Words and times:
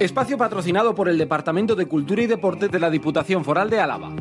Espacio 0.00 0.38
patrocinado 0.38 0.94
por 0.94 1.08
el 1.08 1.18
Departamento 1.18 1.74
de 1.74 1.86
Cultura 1.86 2.22
y 2.22 2.28
Deporte 2.28 2.68
de 2.68 2.78
la 2.78 2.88
Diputación 2.88 3.44
Foral 3.44 3.68
de 3.68 3.80
Álava. 3.80 4.12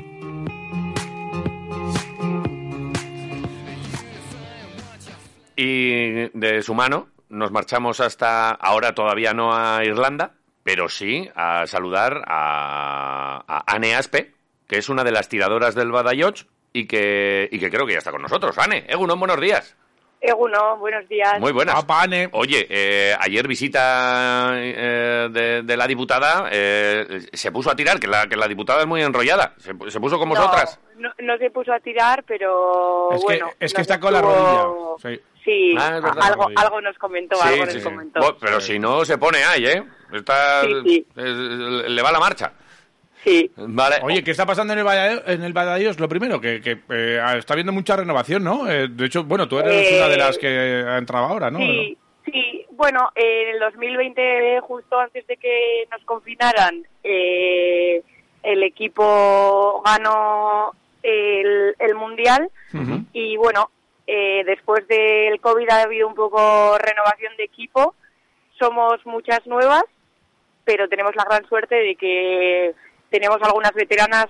Y 5.56 6.30
de 6.38 6.64
su 6.64 6.74
mano 6.74 7.10
nos 7.30 7.52
marchamos 7.52 8.00
hasta, 8.00 8.50
ahora 8.50 8.96
todavía 8.96 9.36
no 9.36 9.56
a 9.56 9.86
Irlanda, 9.86 10.34
pero 10.64 10.90
sí 10.90 11.30
a 11.36 11.68
saludar 11.68 12.24
a, 12.26 13.64
Anne 13.68 13.96
Aspe, 13.96 14.34
que 14.68 14.80
es 14.80 14.90
una 14.90 15.04
de 15.04 15.12
las 15.12 15.30
tiradoras 15.30 15.76
del 15.76 15.92
Badajoz 15.92 16.48
y 16.74 16.88
que, 16.88 17.50
y 17.52 17.60
que 17.60 17.70
creo 17.70 17.86
que 17.86 17.94
ya 17.94 18.00
está 18.00 18.12
con 18.12 18.24
nosotros. 18.24 18.58
Anne, 18.58 18.86
Egunon, 18.90 19.20
buenos 19.20 19.40
días. 19.40 19.76
Eguno, 20.20 20.78
buenos 20.78 21.08
días. 21.08 21.40
Muy 21.40 21.52
buenas. 21.52 21.76
Apa, 21.76 22.02
Anne. 22.02 22.28
Oye, 22.32 22.66
eh, 22.70 23.16
ayer 23.20 23.48
visita 23.48 24.54
eh, 24.56 25.30
de, 25.32 25.62
de 25.62 25.78
la 25.78 25.86
diputada, 25.86 26.50
eh, 26.52 27.28
se 27.32 27.52
puso 27.52 27.70
a 27.70 27.76
tirar, 27.76 28.00
que 28.00 28.08
la, 28.08 28.26
que 28.28 28.36
la 28.36 28.48
diputada 28.48 28.82
es 28.82 28.88
muy 28.88 29.02
enrollada. 29.04 29.54
Se, 29.58 29.74
se 29.90 30.00
puso 30.00 30.18
con 30.18 30.28
No, 30.30 30.36
vosotras. 30.36 30.80
No, 30.98 31.10
no 31.20 31.38
se 31.38 31.52
puso 31.52 31.72
a 31.72 31.80
tirar, 31.80 32.24
pero 32.28 33.12
Es 33.12 33.20
que- 33.20 33.26
bueno. 33.26 33.50
es 33.60 33.74
que 33.74 33.82
está 33.82 34.00
con 34.00 34.12
la 34.14 34.22
rodilla. 34.22 34.66
Sí. 35.04 35.22
Sí, 35.46 35.74
Ah, 35.80 35.92
verdad, 35.92 36.12
algo, 36.20 36.48
algo 36.58 36.82
nos 36.82 36.98
comentó, 36.98 37.42
algo 37.42 37.66
nos 37.66 37.78
comentó. 37.78 38.20
Bueno, 38.20 38.38
pero 38.42 38.60
si 38.60 38.80
no, 38.80 39.06
se 39.06 39.18
pone 39.18 39.42
ahí, 39.46 39.66
¿eh? 39.66 39.84
Está, 40.12 40.62
Sí, 40.64 40.74
sí. 40.84 41.08
es- 41.16 41.26
le 41.26 42.02
va 42.02 42.12
la 42.12 42.20
marcha. 42.20 42.52
Sí. 43.28 43.52
Vale. 43.58 43.98
Oye, 44.04 44.24
¿qué 44.24 44.32
está 44.32 44.46
pasando 44.46 44.72
en 44.72 44.80
el 44.80 44.86
Badajoz? 44.86 45.24
En 45.28 45.44
el 45.44 45.52
Badajoz? 45.52 46.00
Lo 46.00 46.08
primero, 46.08 46.40
que, 46.40 46.62
que, 46.62 46.80
eh, 46.90 47.22
está 47.38 47.54
habiendo 47.56 47.74
mucha 47.74 47.98
renovación, 47.98 48.42
¿no? 48.42 48.70
Eh, 48.70 48.88
de 48.88 49.06
hecho, 49.06 49.26
bueno, 49.26 49.50
tú 49.50 49.60
eres 49.60 49.92
Eh, 49.92 49.98
una 49.98 50.08
de 50.08 50.18
las 50.18 50.38
que 50.38 50.48
ha 50.48 50.98
entrado 50.98 51.26
ahora, 51.26 51.52
¿no? 51.52 51.60
Sí, 51.60 51.98
sí. 52.24 52.66
Bueno, 52.72 53.10
en 53.16 53.50
el 53.50 53.60
2020, 53.60 54.62
justo 54.62 54.98
antes 54.98 55.28
de 55.28 55.36
que 55.36 55.86
nos 55.92 56.02
confinaran, 56.06 56.88
eh, 57.04 58.02
el 58.44 58.64
equipo 58.64 59.82
ganó 59.86 60.72
el, 61.04 61.76
el 61.80 61.96
Mundial 61.96 62.50
y 63.12 63.36
bueno, 63.36 63.72
eh, 64.06 64.44
después 64.46 64.88
del 64.88 65.42
COVID 65.42 65.70
ha 65.70 65.82
habido 65.82 66.08
un 66.08 66.16
poco 66.16 66.78
renovación 66.78 67.36
de 67.36 67.44
equipo. 67.44 67.94
Somos 68.58 69.06
muchas 69.06 69.46
nuevas, 69.48 69.84
pero 70.64 70.88
tenemos 70.88 71.16
la 71.16 71.26
gran 71.26 71.46
suerte 71.48 71.76
de 71.76 71.96
que 71.96 72.74
tenemos 73.10 73.38
algunas 73.42 73.74
veteranas 73.74 74.28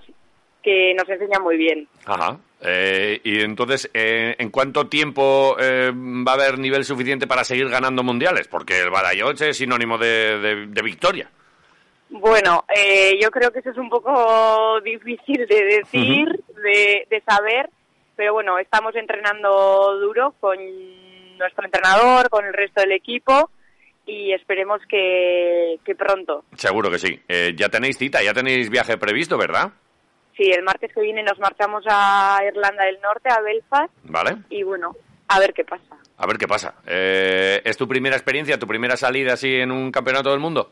que 0.63 0.93
nos 0.95 1.07
enseñan 1.09 1.41
muy 1.43 1.57
bien. 1.57 1.87
Ajá. 2.05 2.37
Eh, 2.61 3.21
y 3.23 3.41
entonces, 3.41 3.89
eh, 3.93 4.35
¿en 4.39 4.49
cuánto 4.49 4.87
tiempo 4.87 5.55
eh, 5.59 5.91
va 5.95 6.31
a 6.31 6.35
haber 6.35 6.57
nivel 6.57 6.83
suficiente 6.83 7.27
para 7.27 7.43
seguir 7.43 7.69
ganando 7.69 8.03
mundiales? 8.03 8.47
Porque 8.47 8.79
el 8.81 8.89
Badajoz 8.89 9.39
es 9.41 9.57
sinónimo 9.57 9.97
de, 9.97 10.39
de- 10.39 10.67
de 10.67 10.81
victoria. 10.81 11.29
Bueno, 12.09 12.65
eh, 12.75 13.17
yo 13.21 13.29
creo 13.31 13.51
que 13.51 13.59
eso 13.59 13.69
es 13.71 13.77
un 13.77 13.89
poco 13.89 14.79
difícil 14.83 15.45
de 15.47 15.63
decir, 15.63 16.27
de, 16.63 17.05
de 17.09 17.21
saber, 17.27 17.69
pero 18.15 18.33
bueno, 18.33 18.57
estamos 18.59 18.95
entrenando 18.95 19.99
duro 19.99 20.33
con 20.39 20.57
nuestro 21.37 21.65
entrenador, 21.65 22.29
con 22.29 22.45
el 22.45 22.53
resto 22.53 22.81
del 22.81 22.93
equipo 22.93 23.51
y 24.07 24.31
esperemos 24.33 24.81
que, 24.89 25.77
que 25.85 25.93
pronto. 25.93 26.45
Seguro 26.55 26.89
que 26.89 26.97
sí. 26.97 27.19
Eh, 27.27 27.53
ya 27.55 27.69
tenéis 27.69 27.97
cita, 27.97 28.23
ya 28.23 28.33
tenéis 28.33 28.69
viaje 28.69 28.97
previsto, 28.97 29.37
¿verdad? 29.37 29.69
Sí, 30.35 30.43
el 30.51 30.63
martes 30.63 30.91
que 30.93 31.01
viene 31.01 31.21
nos 31.23 31.37
marchamos 31.39 31.83
a 31.87 32.39
Irlanda 32.47 32.85
del 32.85 32.99
Norte, 33.01 33.29
a 33.29 33.41
Belfast, 33.41 33.91
Vale. 34.03 34.37
y 34.49 34.63
bueno, 34.63 34.95
a 35.27 35.39
ver 35.39 35.53
qué 35.53 35.63
pasa. 35.65 35.97
A 36.17 36.25
ver 36.25 36.37
qué 36.37 36.47
pasa. 36.47 36.75
Eh, 36.87 37.61
¿Es 37.65 37.75
tu 37.77 37.87
primera 37.87 38.15
experiencia, 38.15 38.57
tu 38.57 38.65
primera 38.67 38.95
salida 38.97 39.33
así 39.33 39.55
en 39.55 39.71
un 39.71 39.91
campeonato 39.91 40.31
del 40.31 40.39
mundo? 40.39 40.71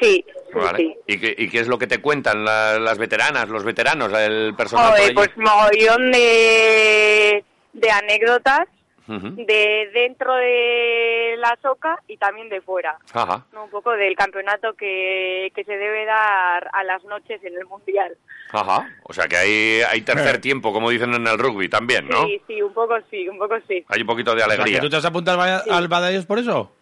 Sí, 0.00 0.24
sí, 0.26 0.52
Vale. 0.54 0.78
sí. 0.78 0.94
¿Y 1.06 1.18
qué, 1.20 1.34
y 1.38 1.48
qué 1.48 1.60
es 1.60 1.68
lo 1.68 1.78
que 1.78 1.86
te 1.86 2.00
cuentan 2.00 2.44
la- 2.44 2.78
las 2.78 2.98
veteranas, 2.98 3.48
los 3.48 3.62
veteranos, 3.64 4.12
el 4.14 4.54
personal? 4.56 4.88
por 4.90 4.98
Joder, 4.98 5.04
allí? 5.04 5.14
pues 5.14 5.30
mogollón 5.36 6.10
de, 6.10 7.44
de 7.74 7.90
anécdotas 7.90 8.66
De 9.06 9.90
dentro 9.92 10.34
de 10.34 11.34
la 11.38 11.58
soca 11.60 11.98
y 12.08 12.16
también 12.16 12.48
de 12.48 12.60
fuera. 12.62 12.96
Ajá. 13.12 13.44
¿no? 13.52 13.64
Un 13.64 13.70
poco 13.70 13.92
del 13.92 14.16
campeonato 14.16 14.72
que, 14.74 15.52
que 15.54 15.64
se 15.64 15.76
debe 15.76 16.04
dar 16.06 16.70
a 16.72 16.84
las 16.84 17.04
noches 17.04 17.42
en 17.44 17.54
el 17.56 17.66
Mundial. 17.66 18.16
Ajá. 18.52 18.88
O 19.02 19.12
sea 19.12 19.26
que 19.26 19.36
hay, 19.36 19.80
hay 19.90 20.00
tercer 20.02 20.36
Eh. 20.36 20.38
tiempo, 20.38 20.72
como 20.72 20.88
dicen 20.90 21.12
en 21.14 21.26
el 21.26 21.38
rugby 21.38 21.68
también, 21.68 22.08
¿no? 22.08 22.24
Sí, 22.26 22.40
sí, 22.46 22.62
un 22.62 22.72
poco 22.72 22.94
sí, 23.10 23.28
un 23.28 23.38
poco 23.38 23.56
sí. 23.68 23.84
Hay 23.88 24.00
un 24.00 24.06
poquito 24.06 24.30
de 24.34 24.42
O 24.42 24.44
sea, 24.46 24.54
alegría. 24.54 24.78
que 24.78 24.86
¿Tú 24.86 24.90
te 24.90 24.96
has 24.96 25.04
apuntado 25.04 25.40
al, 25.42 25.88
Badajoz 25.88 26.24
por 26.26 26.38
eso? 26.38 26.72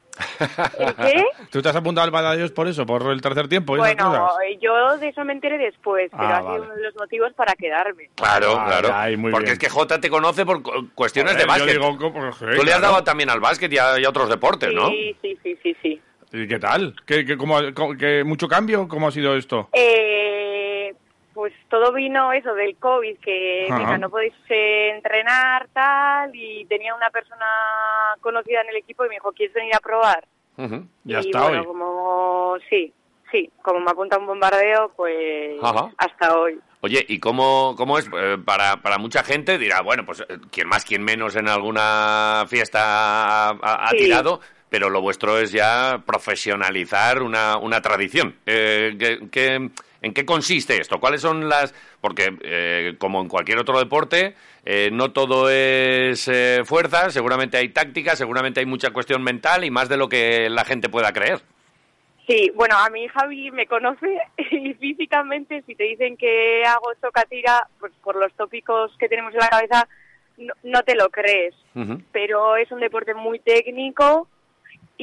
¿El 0.78 0.94
qué? 0.94 1.24
¿Tú 1.50 1.62
te 1.62 1.68
has 1.68 1.76
apuntado 1.76 2.04
al 2.04 2.10
Badajoz 2.10 2.52
por 2.52 2.68
eso? 2.68 2.84
¿Por 2.86 3.02
el 3.10 3.20
tercer 3.20 3.48
tiempo? 3.48 3.76
y 3.76 3.80
esas 3.80 3.94
Bueno, 3.96 4.10
cosas? 4.28 4.36
yo 4.60 4.98
de 4.98 5.08
eso 5.08 5.24
me 5.24 5.32
enteré 5.32 5.58
después, 5.58 6.10
pero 6.10 6.22
Ah, 6.22 6.36
ha 6.38 6.40
sido 6.40 6.62
uno 6.64 6.74
de 6.74 6.82
los 6.82 6.94
motivos 6.96 7.32
para 7.34 7.54
quedarme. 7.54 8.10
Claro, 8.16 8.52
claro. 8.66 8.90
ay, 8.92 9.16
muy 9.16 9.30
Porque 9.30 9.44
bien. 9.46 9.52
es 9.54 9.58
que 9.58 9.68
Jota 9.68 10.00
te 10.00 10.10
conoce 10.10 10.44
por 10.44 10.62
cu- 10.62 10.90
cuestiones 10.94 11.32
Joder, 11.32 11.46
de 11.46 11.52
básquet. 11.52 11.72
Digo, 11.72 11.96
¿cómo? 11.98 12.32
Sí, 12.32 12.44
Tú 12.56 12.62
le 12.62 12.72
has 12.72 12.80
dado 12.80 13.02
también 13.04 13.30
al 13.30 13.40
básquet 13.40 13.72
y 13.72 13.78
a, 13.78 13.98
y 13.98 14.04
a 14.04 14.08
otros 14.08 14.28
deportes, 14.28 14.72
¿no? 14.72 14.88
Sí, 14.88 15.16
sí, 15.22 15.38
sí, 15.42 15.58
sí, 15.62 15.76
sí. 15.82 16.00
¿Y 16.34 16.48
qué 16.48 16.58
tal? 16.58 16.94
¿Qué, 17.06 17.24
qué- 17.26 17.36
cómo, 17.36 17.58
cómo- 17.74 17.94
qué- 17.96 18.24
¿Mucho 18.24 18.48
cambio? 18.48 18.88
¿Cómo 18.88 19.08
ha 19.08 19.10
sido 19.12 19.36
esto? 19.36 19.68
Eh, 19.72 20.41
pues 21.34 21.52
todo 21.68 21.92
vino 21.92 22.32
eso 22.32 22.54
del 22.54 22.76
COVID, 22.76 23.18
que 23.18 23.66
mira, 23.70 23.96
no 23.98 24.10
podéis 24.10 24.34
eh, 24.48 24.90
entrenar, 24.94 25.68
tal, 25.72 26.30
y 26.34 26.64
tenía 26.66 26.94
una 26.94 27.10
persona 27.10 27.46
conocida 28.20 28.60
en 28.62 28.68
el 28.68 28.76
equipo 28.76 29.04
y 29.04 29.08
me 29.08 29.14
dijo, 29.16 29.32
¿quieres 29.32 29.54
venir 29.54 29.74
a 29.74 29.80
probar? 29.80 30.24
Ya 31.04 31.20
y 31.20 31.26
está 31.26 31.42
bueno, 31.44 31.60
hoy. 31.60 31.66
como 31.66 32.56
sí, 32.68 32.92
sí, 33.30 33.50
como 33.62 33.80
me 33.80 33.90
apunta 33.90 34.18
un 34.18 34.26
bombardeo, 34.26 34.92
pues 34.96 35.56
hasta 35.98 36.36
hoy. 36.38 36.58
Oye, 36.84 37.04
¿y 37.08 37.18
cómo, 37.20 37.74
cómo 37.76 37.96
es? 37.98 38.10
Eh, 38.12 38.38
para, 38.44 38.76
para 38.82 38.98
mucha 38.98 39.22
gente 39.22 39.56
dirá, 39.56 39.80
bueno, 39.82 40.04
pues 40.04 40.20
eh, 40.28 40.38
quien 40.50 40.68
más, 40.68 40.84
quien 40.84 41.02
menos 41.04 41.36
en 41.36 41.48
alguna 41.48 42.44
fiesta 42.48 42.80
ha, 42.82 43.48
ha- 43.50 43.84
ha 43.86 43.90
Sí. 43.90 43.98
tirado, 43.98 44.40
pero 44.68 44.90
lo 44.90 45.00
vuestro 45.00 45.38
es 45.38 45.52
ya 45.52 46.02
profesionalizar 46.04 47.22
una, 47.22 47.56
una 47.56 47.80
tradición. 47.80 48.34
Eh, 48.46 48.96
¿qué- 48.98 49.20
qué- 49.30 49.70
en 50.02 50.12
qué 50.12 50.26
consiste 50.26 50.80
esto? 50.80 51.00
¿Cuáles 51.00 51.20
son 51.20 51.48
las...? 51.48 51.74
Porque, 52.00 52.36
eh, 52.42 52.94
como 52.98 53.20
en 53.20 53.28
cualquier 53.28 53.58
otro 53.58 53.78
deporte, 53.78 54.34
eh, 54.64 54.90
no 54.92 55.12
todo 55.12 55.48
es 55.48 56.28
eh, 56.28 56.62
fuerza, 56.64 57.10
seguramente 57.10 57.56
hay 57.56 57.70
táctica, 57.70 58.16
seguramente 58.16 58.60
hay 58.60 58.66
mucha 58.66 58.90
cuestión 58.90 59.22
mental 59.22 59.64
y 59.64 59.70
más 59.70 59.88
de 59.88 59.96
lo 59.96 60.08
que 60.08 60.50
la 60.50 60.64
gente 60.64 60.88
pueda 60.88 61.12
creer. 61.12 61.40
Sí, 62.26 62.52
bueno, 62.54 62.76
a 62.76 62.88
mí 62.90 63.08
Javi 63.08 63.50
me 63.50 63.66
conoce 63.66 64.18
y 64.50 64.74
físicamente 64.74 65.62
si 65.66 65.74
te 65.74 65.84
dicen 65.84 66.16
que 66.16 66.64
hago 66.64 66.92
socatira, 67.00 67.68
pues 67.78 67.92
por 68.02 68.16
los 68.16 68.32
tópicos 68.34 68.96
que 68.98 69.08
tenemos 69.08 69.32
en 69.32 69.40
la 69.40 69.48
cabeza, 69.48 69.88
no, 70.36 70.54
no 70.62 70.82
te 70.82 70.94
lo 70.94 71.08
crees. 71.10 71.54
Pero 72.12 72.56
es 72.56 72.70
un 72.70 72.80
deporte 72.80 73.14
muy 73.14 73.38
técnico 73.38 74.28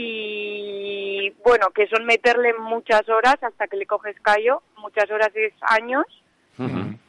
y 0.02 1.30
bueno, 1.44 1.68
que 1.74 1.88
son 1.88 2.06
meterle 2.06 2.54
muchas 2.54 3.08
horas 3.10 3.36
hasta 3.42 3.68
que 3.68 3.78
le 3.78 3.86
coges 3.86 4.16
callo, 4.22 4.62
muchas 4.78 5.10
horas 5.12 5.30
es 5.36 5.54
años 5.62 6.06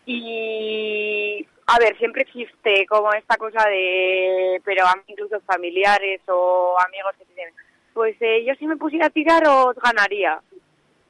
y 0.07 1.47
a 1.67 1.79
ver, 1.79 1.97
siempre 1.99 2.23
existe 2.23 2.87
como 2.87 3.13
esta 3.13 3.37
cosa 3.37 3.69
de, 3.69 4.61
pero 4.65 4.85
a- 4.87 5.03
incluso 5.07 5.41
familiares 5.41 6.21
o 6.29 6.77
amigos 6.87 7.13
que 7.19 7.25
te 7.25 7.31
dicen, 7.33 7.55
pues 7.95 8.17
eh, 8.21 8.45
yo 8.47 8.55
si 8.55 8.67
me 8.67 8.77
pusiera 8.77 9.07
a 9.07 9.11
tirar 9.11 9.43
os 9.49 9.77
ganaría. 9.77 10.41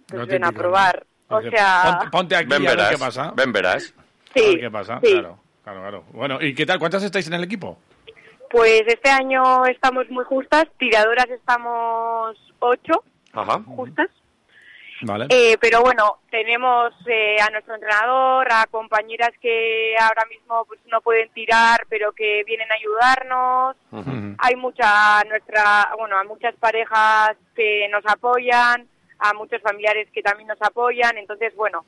Pues 0.08 0.26
ven 0.26 0.44
a 0.44 0.52
probar. 0.52 1.06
¿no? 1.30 1.36
O 1.38 1.42
sea, 1.42 1.82
Ponte, 1.98 2.10
ponte 2.10 2.36
aquí 2.36 2.48
Ven 2.48 2.66
a 2.66 2.70
ver 2.70 2.76
verás, 2.76 2.90
qué 2.90 2.98
pasa. 2.98 3.32
ven 3.36 3.52
verás. 3.52 3.94
A 3.96 4.02
sí, 4.38 4.46
ver 4.48 4.60
qué 4.60 4.70
pasa, 4.70 5.00
sí. 5.02 5.12
claro. 5.12 5.38
Claro, 5.62 5.80
claro. 5.82 6.04
Bueno, 6.12 6.38
¿y 6.42 6.54
qué 6.54 6.66
tal? 6.66 6.78
¿Cuántas 6.78 7.02
estáis 7.04 7.26
en 7.28 7.34
el 7.34 7.44
equipo? 7.44 7.78
Pues 8.50 8.82
este 8.86 9.10
año 9.10 9.64
estamos 9.66 10.10
muy 10.10 10.24
justas, 10.24 10.66
tiradoras 10.78 11.30
estamos 11.30 12.36
ocho 12.58 13.04
Ajá. 13.32 13.62
justas 13.64 14.10
Vale. 15.02 15.26
Eh, 15.30 15.56
pero 15.60 15.80
bueno, 15.82 16.18
tenemos 16.30 16.92
eh, 17.06 17.36
a 17.40 17.50
nuestro 17.50 17.74
entrenador, 17.74 18.46
a 18.50 18.66
compañeras 18.66 19.30
que 19.40 19.94
ahora 19.98 20.26
mismo 20.28 20.64
pues 20.66 20.80
no 20.90 21.00
pueden 21.00 21.30
tirar, 21.30 21.86
pero 21.88 22.12
que 22.12 22.44
vienen 22.44 22.70
a 22.70 22.74
ayudarnos. 22.74 23.76
Hay 24.38 24.56
mucha 24.56 25.22
nuestra, 25.24 25.90
bueno, 25.98 26.18
a 26.18 26.24
muchas 26.24 26.54
parejas 26.56 27.36
que 27.54 27.88
nos 27.90 28.04
apoyan, 28.06 28.86
a 29.18 29.32
muchos 29.34 29.62
familiares 29.62 30.08
que 30.12 30.22
también 30.22 30.48
nos 30.48 30.60
apoyan. 30.60 31.16
Entonces, 31.16 31.54
bueno, 31.56 31.84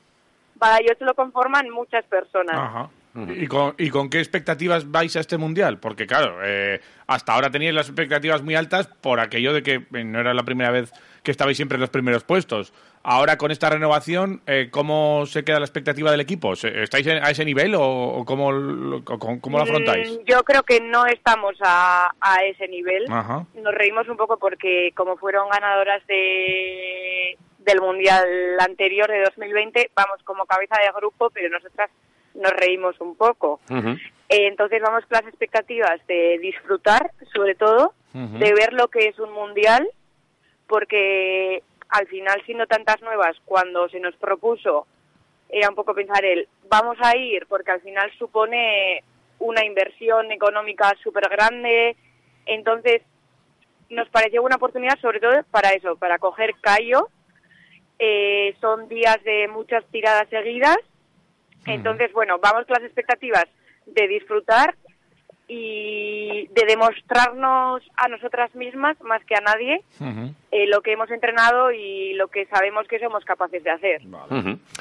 Badajoz 0.55 0.99
lo 0.99 1.13
conforman 1.13 1.69
muchas 1.69 2.05
personas. 2.05 2.55
Ajá. 2.55 2.89
¿Y 3.15 3.45
con, 3.47 3.75
¿Y 3.77 3.89
con 3.91 4.09
qué 4.09 4.17
expectativas 4.19 4.89
vais 4.89 5.15
a 5.15 5.19
este 5.19 5.37
mundial? 5.37 5.77
Porque, 5.79 6.07
claro, 6.07 6.39
eh, 6.43 6.81
hasta 7.05 7.33
ahora 7.33 7.51
teníais 7.51 7.75
las 7.75 7.87
expectativas 7.87 8.41
muy 8.41 8.55
altas 8.55 8.87
por 8.87 9.19
aquello 9.19 9.53
de 9.53 9.61
que 9.61 9.73
eh, 9.93 10.03
no 10.03 10.19
era 10.19 10.33
la 10.33 10.41
primera 10.43 10.71
vez 10.71 10.91
que 11.21 11.29
estabais 11.29 11.55
siempre 11.55 11.75
en 11.75 11.81
los 11.81 11.91
primeros 11.91 12.23
puestos. 12.23 12.73
Ahora, 13.03 13.37
con 13.37 13.51
esta 13.51 13.69
renovación, 13.69 14.41
eh, 14.47 14.69
¿cómo 14.71 15.25
se 15.27 15.43
queda 15.43 15.59
la 15.59 15.65
expectativa 15.65 16.09
del 16.09 16.21
equipo? 16.21 16.55
¿Se- 16.55 16.81
¿Estáis 16.83 17.05
a 17.07 17.29
ese 17.29 17.45
nivel 17.45 17.75
o, 17.75 17.83
o 17.83 18.25
cómo, 18.25 18.51
lo- 18.51 19.03
cómo- 19.03 19.39
cómo 19.39 19.57
lo 19.57 19.63
afrontáis? 19.63 20.09
Mm, 20.09 20.23
Yo 20.25 20.43
creo 20.43 20.63
que 20.63 20.81
no 20.81 21.05
estamos 21.05 21.53
a, 21.61 22.11
a 22.19 22.35
ese 22.45 22.67
nivel. 22.67 23.05
Ajá. 23.11 23.45
Nos 23.53 23.73
reímos 23.75 24.07
un 24.09 24.17
poco 24.17 24.37
porque 24.39 24.91
como 24.95 25.17
fueron 25.17 25.49
ganadoras 25.49 26.01
de, 26.07 27.37
del 27.59 27.79
Mundial 27.81 28.25
anterior 28.59 29.09
de 29.09 29.21
2020, 29.23 29.91
vamos 29.95 30.17
como 30.23 30.45
cabeza 30.45 30.75
de 30.81 30.91
grupo, 30.95 31.29
pero 31.29 31.49
nosotras 31.49 31.89
nos 32.35 32.51
reímos 32.51 32.99
un 32.99 33.15
poco. 33.15 33.59
Eh, 33.69 34.47
entonces 34.47 34.81
vamos 34.81 35.05
con 35.05 35.17
las 35.19 35.27
expectativas 35.27 36.05
de 36.07 36.39
disfrutar, 36.39 37.11
sobre 37.33 37.55
todo, 37.55 37.93
de 38.13 38.53
ver 38.53 38.73
lo 38.73 38.89
que 38.89 39.07
es 39.07 39.17
un 39.17 39.31
Mundial, 39.31 39.87
porque 40.67 41.63
al 41.89 42.07
final, 42.07 42.41
siendo 42.45 42.65
tantas 42.67 43.01
nuevas, 43.01 43.35
cuando 43.45 43.89
se 43.89 43.99
nos 43.99 44.15
propuso, 44.15 44.87
era 45.49 45.69
un 45.69 45.75
poco 45.75 45.93
pensar 45.93 46.25
el, 46.25 46.47
vamos 46.69 46.97
a 47.01 47.15
ir, 47.15 47.45
porque 47.47 47.71
al 47.71 47.81
final 47.81 48.11
supone 48.17 49.03
una 49.39 49.63
inversión 49.65 50.31
económica 50.31 50.91
súper 51.03 51.29
grande, 51.29 51.95
entonces 52.45 53.01
nos 53.89 54.09
pareció 54.09 54.41
una 54.41 54.55
oportunidad 54.55 54.99
sobre 54.99 55.19
todo 55.19 55.43
para 55.51 55.69
eso, 55.73 55.95
para 55.95 56.17
coger 56.17 56.55
callo. 56.61 57.09
Eh, 57.99 58.55
son 58.59 58.87
días 58.89 59.23
de 59.23 59.47
muchas 59.47 59.85
tiradas 59.91 60.27
seguidas, 60.29 60.77
entonces 61.65 62.11
bueno, 62.13 62.39
vamos 62.39 62.65
con 62.65 62.75
las 62.75 62.83
expectativas 62.83 63.45
de 63.85 64.07
disfrutar 64.07 64.75
y 65.47 66.47
de 66.47 66.65
demostrarnos 66.67 67.83
a 67.97 68.07
nosotras 68.07 68.53
mismas 68.55 68.99
más 69.01 69.23
que 69.25 69.35
a 69.35 69.41
nadie 69.41 69.81
eh, 70.51 70.65
lo 70.67 70.81
que 70.81 70.93
hemos 70.93 71.11
entrenado 71.11 71.71
y 71.71 72.13
lo 72.13 72.27
que 72.29 72.45
sabemos 72.45 72.87
que 72.87 72.97
somos 72.99 73.25
capaces 73.25 73.61
de 73.63 73.69
hacer. 73.71 74.01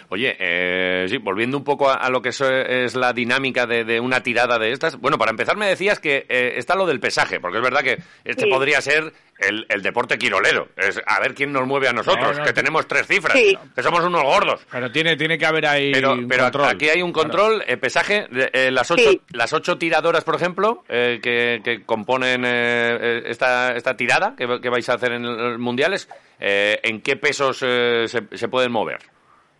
Oye, 0.08 0.36
eh, 0.38 1.06
sí, 1.08 1.18
volviendo 1.18 1.56
un 1.58 1.64
poco 1.64 1.90
a, 1.90 1.94
a 1.94 2.10
lo 2.10 2.22
que 2.22 2.30
so- 2.32 2.48
es 2.48 2.94
la 2.94 3.12
dinámica 3.12 3.66
de, 3.66 3.84
de 3.84 3.98
una 4.00 4.22
tirada 4.22 4.58
de 4.58 4.70
estas. 4.72 4.98
Bueno, 5.00 5.18
para 5.18 5.30
empezar 5.32 5.56
me 5.56 5.66
decías 5.66 5.98
que 5.98 6.26
eh, 6.28 6.54
está 6.56 6.76
lo 6.76 6.86
del 6.86 7.00
pesaje, 7.00 7.40
porque 7.40 7.58
es 7.58 7.64
verdad 7.64 7.82
que 7.82 7.98
este 8.24 8.44
Sí. 8.44 8.50
podría 8.50 8.80
ser 8.80 9.12
el, 9.46 9.66
el 9.68 9.82
deporte 9.82 10.16
quirolero. 10.18 10.68
Es 10.76 11.00
a 11.06 11.20
ver 11.20 11.34
quién 11.34 11.52
nos 11.52 11.66
mueve 11.66 11.88
a 11.88 11.92
nosotros, 11.92 12.32
No, 12.32 12.38
no, 12.38 12.42
que 12.44 12.50
no. 12.50 12.54
tenemos 12.54 12.86
tres 12.86 13.06
cifras, 13.06 13.36
Sí. 13.38 13.56
que 13.74 13.82
somos 13.82 14.04
unos 14.04 14.22
gordos. 14.22 14.66
Pero 14.70 14.90
tiene, 14.90 15.16
tiene 15.16 15.36
que 15.38 15.46
haber 15.46 15.66
ahí 15.66 15.92
Pero, 15.92 16.12
un 16.12 16.28
pero 16.28 16.44
control. 16.44 16.66
aquí 16.68 16.88
hay 16.88 17.02
un 17.02 17.12
control, 17.12 17.62
eh, 17.66 17.76
pesaje, 17.76 18.26
de, 18.30 18.50
eh, 18.52 18.70
las, 18.70 18.90
ocho, 18.90 19.10
Sí. 19.10 19.20
las 19.32 19.52
ocho 19.52 19.76
tiradoras, 19.78 20.24
por 20.24 20.34
ejemplo, 20.36 20.84
eh, 20.88 21.18
que, 21.22 21.60
que 21.64 21.84
componen 21.84 22.44
eh, 22.44 22.96
eh, 23.00 23.22
esta, 23.26 23.72
esta 23.76 23.96
tirada 23.96 24.34
que, 24.36 24.60
que 24.60 24.68
vais 24.68 24.88
a 24.88 24.94
hacer 24.94 25.12
en 25.12 25.22
los 25.24 25.58
mundiales, 25.58 26.08
eh, 26.40 26.78
¿en 26.82 27.00
qué 27.02 27.16
pesos 27.16 27.62
eh, 27.66 28.04
se, 28.08 28.26
se 28.36 28.48
pueden 28.48 28.72
mover? 28.72 28.98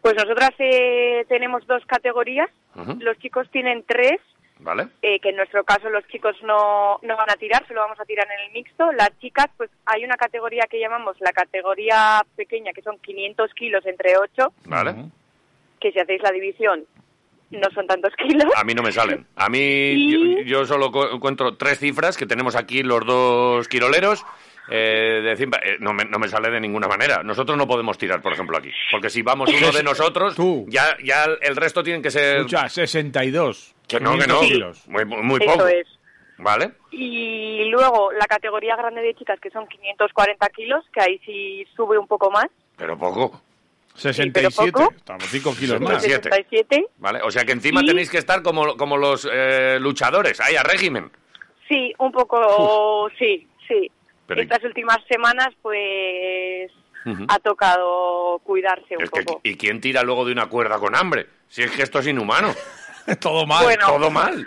Pues 0.00 0.14
nosotras 0.17 0.50
eh, 0.58 1.25
tenemos 1.29 1.64
dos 1.69 1.82
categorías. 1.87 2.50
Los 3.00 3.19
chicos 3.19 3.46
tienen 3.52 3.84
tres, 3.87 4.19
¿Vale? 4.62 4.87
eh, 5.03 5.19
que 5.20 5.31
en 5.31 5.37
nuestro 5.37 5.64
caso 5.64 5.91
los 5.91 6.06
chicos 6.09 6.37
no, 6.43 6.99
no 7.03 7.17
van 7.17 7.31
a 7.31 7.35
tirar, 7.37 7.67
solo 7.67 7.81
vamos 7.81 7.99
a 8.00 8.05
tirar 8.05 8.26
en 8.31 8.47
el 8.47 8.53
mixto. 8.53 8.93
Las 8.93 9.11
chicas, 9.19 9.47
pues 9.56 9.70
hay 9.87 10.05
una 10.05 10.17
categoría 10.17 10.64
que 10.70 10.79
llamamos 10.81 11.17
la 11.20 11.32
categoría 11.32 12.23
pequeña, 12.37 12.73
que 12.73 12.82
son 12.82 12.99
500 12.99 13.53
kilos 13.55 13.85
entre 13.87 14.17
8, 14.17 14.53
¿Vale? 14.67 14.94
Que 15.81 15.91
si 15.93 15.99
hacéis 15.99 16.23
la 16.23 16.31
división 16.31 16.85
no 17.50 17.69
son 17.75 17.87
tantos 17.87 18.14
kilos. 18.17 18.50
A 18.56 18.64
mí 18.64 18.73
no 18.73 18.82
me 18.82 18.93
salen. 18.93 19.26
A 19.37 19.49
mí 19.49 19.59
Y- 19.61 20.44
yo, 20.47 20.61
yo 20.61 20.65
solo 20.65 20.91
co- 20.91 21.11
encuentro 21.12 21.56
tres 21.56 21.79
cifras 21.81 22.17
que 22.17 22.25
tenemos 22.26 22.55
aquí 22.56 22.82
los 22.82 23.05
dos 23.05 23.69
quiroleros. 23.69 24.25
Eh, 24.70 25.20
de 25.23 25.37
cimba- 25.37 25.61
eh, 25.62 25.76
no, 25.81 25.93
me, 25.93 26.05
no 26.05 26.19
me 26.20 26.29
sale 26.29 26.49
de 26.49 26.61
ninguna 26.61 26.87
manera. 26.87 27.23
Nosotros 27.25 27.58
no 27.58 27.67
podemos 27.67 27.99
tirar, 27.99 28.23
por 28.23 28.32
ejemplo, 28.32 28.56
aquí. 28.56 28.70
Porque 28.93 29.11
si 29.11 29.20
vamos 29.20 29.50
uno 29.53 29.73
de 29.73 29.82
nosotros, 29.82 30.37
Tú. 30.37 30.65
ya, 30.69 30.97
ya 31.03 31.25
el 31.43 31.56
resto 31.56 31.82
tienen 31.82 32.00
que 32.00 32.11
ser... 32.12 32.37
Escucha, 32.37 32.69
62. 32.69 33.72
Que 33.88 34.00
no, 34.00 34.12
que 34.19 34.26
no. 34.26 34.40
500 34.40 34.46
kilos. 34.49 34.88
Muy, 34.88 35.05
muy 35.05 35.40
Eso 35.43 35.52
poco. 35.52 35.67
es. 35.69 35.87
¿Vale? 36.38 36.73
Y 36.90 37.64
luego 37.70 38.11
la 38.12 38.26
categoría 38.26 38.75
grande 38.75 39.00
de 39.02 39.14
chicas, 39.14 39.38
que 39.38 39.50
son 39.50 39.67
540 39.69 40.49
kilos, 40.49 40.84
que 40.93 41.00
ahí 41.00 41.20
sí 41.25 41.64
sube 41.76 41.96
un 41.99 42.06
poco 42.08 42.31
más. 42.31 42.46
Pero 42.76 42.99
poco. 42.99 43.40
67. 43.94 44.73
poco. 44.73 44.93
Estamos 44.96 45.25
5 45.25 45.55
kilos 45.55 45.81
más. 45.81 46.02
67. 46.02 46.31
67. 46.31 46.87
¿Vale? 46.99 47.20
O 47.23 47.31
sea 47.31 47.44
que 47.44 47.52
encima 47.52 47.82
Y- 47.82 47.87
tenéis 47.87 48.11
que 48.11 48.19
estar 48.19 48.43
como, 48.43 48.76
como 48.76 48.96
los 48.96 49.29
eh, 49.31 49.79
luchadores, 49.81 50.40
ahí 50.40 50.56
a 50.56 50.62
régimen. 50.62 51.11
Sí, 51.69 51.93
un 51.99 52.11
poco, 52.11 53.08
sí, 53.19 53.46
sí. 53.69 53.90
Pero- 54.26 54.43
Estas 54.43 54.64
últimas 54.64 54.99
semanas, 55.08 55.49
pues, 55.61 56.73
ha 57.29 57.38
tocado 57.40 58.40
cuidarse 58.44 58.96
un 58.96 59.02
Es 59.05 59.11
que, 59.11 59.23
poco. 59.23 59.40
¿Y 59.44 59.56
quién 59.56 59.81
tira 59.81 60.02
luego 60.02 60.25
de 60.25 60.32
una 60.32 60.46
cuerda 60.49 60.79
con 60.79 60.94
hambre? 60.96 61.26
Si 61.49 61.62
es 61.62 61.70
que 61.70 61.82
esto 61.82 61.99
es 62.00 62.06
inhumano. 62.06 62.49
Todo 63.21 63.47
mal. 63.47 63.65
Bueno. 63.65 63.87
Todo 63.87 64.11
mal. 64.11 64.47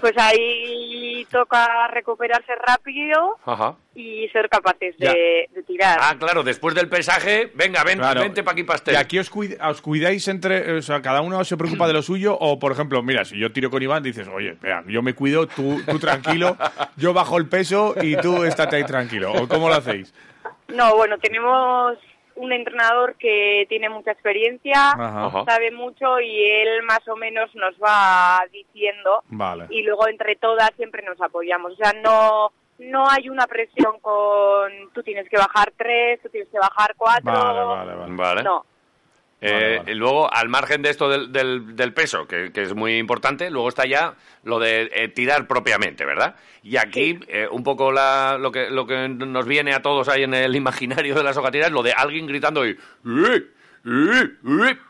Pues 0.00 0.14
ahí 0.16 1.26
toca 1.30 1.88
recuperarse 1.88 2.54
rápido 2.54 3.36
Ajá. 3.44 3.74
y 3.94 4.26
ser 4.28 4.48
capaces 4.48 4.96
de, 4.96 5.48
de 5.54 5.62
tirar. 5.66 5.98
Ah, 6.00 6.16
claro, 6.18 6.42
después 6.42 6.74
del 6.74 6.88
pesaje, 6.88 7.50
venga, 7.54 7.84
ven, 7.84 7.98
Claro. 7.98 8.20
vente 8.22 8.42
para 8.42 8.52
aquí 8.54 8.64
pastel. 8.64 8.94
¿Y 8.94 8.96
aquí 8.96 9.18
os, 9.18 9.30
cuid- 9.30 9.58
os 9.62 9.82
cuidáis 9.82 10.26
entre, 10.28 10.72
o 10.78 10.80
sea, 10.82 11.02
cada 11.02 11.20
uno 11.20 11.44
se 11.44 11.56
preocupa 11.58 11.86
de 11.86 11.92
lo 11.92 12.02
suyo? 12.02 12.36
O, 12.40 12.58
por 12.58 12.72
ejemplo, 12.72 13.02
mira, 13.02 13.26
si 13.26 13.38
yo 13.38 13.52
tiro 13.52 13.70
con 13.70 13.82
Iván, 13.82 14.02
dices, 14.02 14.26
oye, 14.28 14.56
vea, 14.62 14.82
yo 14.86 15.02
me 15.02 15.14
cuido, 15.14 15.46
tú, 15.46 15.82
tú 15.86 15.98
tranquilo, 15.98 16.56
yo 16.96 17.12
bajo 17.12 17.36
el 17.36 17.46
peso 17.48 17.94
y 18.00 18.16
tú 18.16 18.44
estate 18.44 18.76
ahí 18.76 18.84
tranquilo. 18.84 19.32
¿O 19.34 19.48
cómo 19.48 19.68
lo 19.68 19.74
hacéis? 19.74 20.14
No, 20.68 20.96
bueno, 20.96 21.18
tenemos 21.18 21.98
un 22.38 22.52
entrenador 22.52 23.16
que 23.16 23.66
tiene 23.68 23.88
mucha 23.88 24.12
experiencia, 24.12 24.92
Ajá. 24.92 25.44
Sabe 25.46 25.70
mucho 25.70 26.20
y 26.20 26.44
él 26.44 26.82
más 26.84 27.06
o 27.08 27.16
menos 27.16 27.54
nos 27.54 27.74
va 27.76 28.40
diciendo 28.52 29.22
Vale. 29.28 29.66
y 29.70 29.82
luego 29.82 30.08
entre 30.08 30.36
todas 30.36 30.70
siempre 30.76 31.02
nos 31.02 31.20
apoyamos. 31.20 31.72
O 31.72 31.76
sea, 31.76 31.92
no 31.92 32.52
no 32.78 33.08
hay 33.08 33.28
una 33.28 33.46
presión 33.46 33.98
con 34.00 34.70
tú 34.92 35.02
tienes 35.02 35.28
que 35.28 35.36
bajar 35.36 35.72
tres, 35.76 36.20
tú 36.22 36.28
tienes 36.28 36.48
que 36.48 36.58
bajar 36.58 36.94
cuatro. 36.96 37.32
Vale, 37.32 37.94
vale, 37.94 38.16
vale. 38.16 38.42
Vale. 39.40 39.74
Eh, 39.74 39.78
Vale, 39.78 39.92
y 39.92 39.94
luego, 39.94 40.32
al 40.32 40.48
margen 40.48 40.82
de 40.82 40.90
esto 40.90 41.08
del, 41.08 41.30
del- 41.32 41.76
del 41.76 41.92
peso, 41.92 42.26
que, 42.26 42.50
que 42.52 42.62
es 42.62 42.74
muy 42.74 42.98
importante, 42.98 43.50
luego 43.50 43.68
está 43.68 43.86
ya 43.86 44.14
lo 44.42 44.58
de 44.58 44.90
eh, 44.92 45.08
tirar 45.08 45.46
propiamente, 45.46 46.04
¿verdad? 46.04 46.34
Y 46.64 46.76
aquí, 46.76 47.20
eh, 47.28 47.46
un 47.50 47.62
poco 47.62 47.92
la- 47.92 48.36
lo, 48.40 48.50
que, 48.50 48.68
lo 48.68 48.86
que 48.86 49.08
nos 49.08 49.46
viene 49.46 49.74
a 49.74 49.80
todos 49.82 50.08
ahí 50.08 50.24
en 50.24 50.34
el 50.34 50.56
imaginario 50.56 51.14
de 51.14 51.22
las 51.22 51.36
hojatiras, 51.36 51.70
lo 51.70 51.82
de 51.84 51.92
alguien 51.92 52.26
gritando 52.26 52.66
y... 52.66 52.76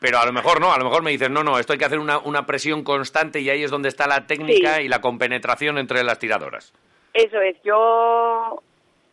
Pero 0.01 0.19
a 0.19 0.27
lo 0.27 0.33
mejor 0.33 0.61
no, 0.61 0.73
a 0.73 0.79
lo 0.79 0.85
mejor 0.85 1.03
me 1.03 1.11
dices, 1.11 1.31
no, 1.31 1.45
no, 1.45 1.59
esto 1.59 1.73
hay 1.73 1.79
que 1.79 1.85
hacer 1.85 1.99
una, 1.99 2.19
una 2.19 2.47
presión 2.47 2.83
constante 2.83 3.41
y 3.41 3.51
ahí 3.51 3.63
es 3.63 3.71
donde 3.71 3.89
está 3.89 4.07
la 4.07 4.27
técnica 4.27 4.77
Sí. 4.77 4.83
y 4.85 4.89
la 4.89 5.01
compenetración 5.01 5.79
entre 5.79 6.03
las 6.05 6.19
tiradoras. 6.19 6.73
eso 7.15 7.41
es. 7.41 7.57
Yo 7.65 8.63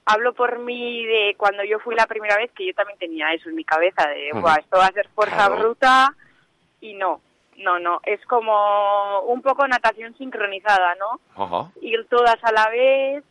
hablo 0.06 0.34
por 0.34 0.60
mí 0.60 1.06
de 1.06 1.36
cuando 1.38 1.64
yo 1.64 1.80
fui 1.80 1.96
la 1.96 2.06
primera 2.06 2.38
vez, 2.38 2.52
que 2.52 2.68
yo 2.68 2.74
también 2.74 3.00
tenía 3.00 3.34
eso 3.34 3.50
en 3.50 3.56
mi 3.56 3.64
cabeza, 3.64 4.08
de. 4.10 4.30
"Buah, 4.40 4.58
esto 4.60 4.78
va 4.78 4.86
a 4.88 4.92
ser 4.94 5.08
fuerza 5.10 5.36
Claro. 5.48 5.58
bruta, 5.58 6.14
y 6.82 6.94
no, 6.94 7.22
no, 7.58 7.80
no. 7.80 8.00
Es 8.06 8.24
como 8.26 9.22
un 9.22 9.42
poco 9.42 9.68
natación 9.68 10.16
sincronizada, 10.18 10.96
¿no? 10.96 11.20
Ajá. 11.44 11.72
ir 11.82 12.06
todas 12.10 12.36
a 12.44 12.52
la 12.52 12.70
vez, 12.70 13.24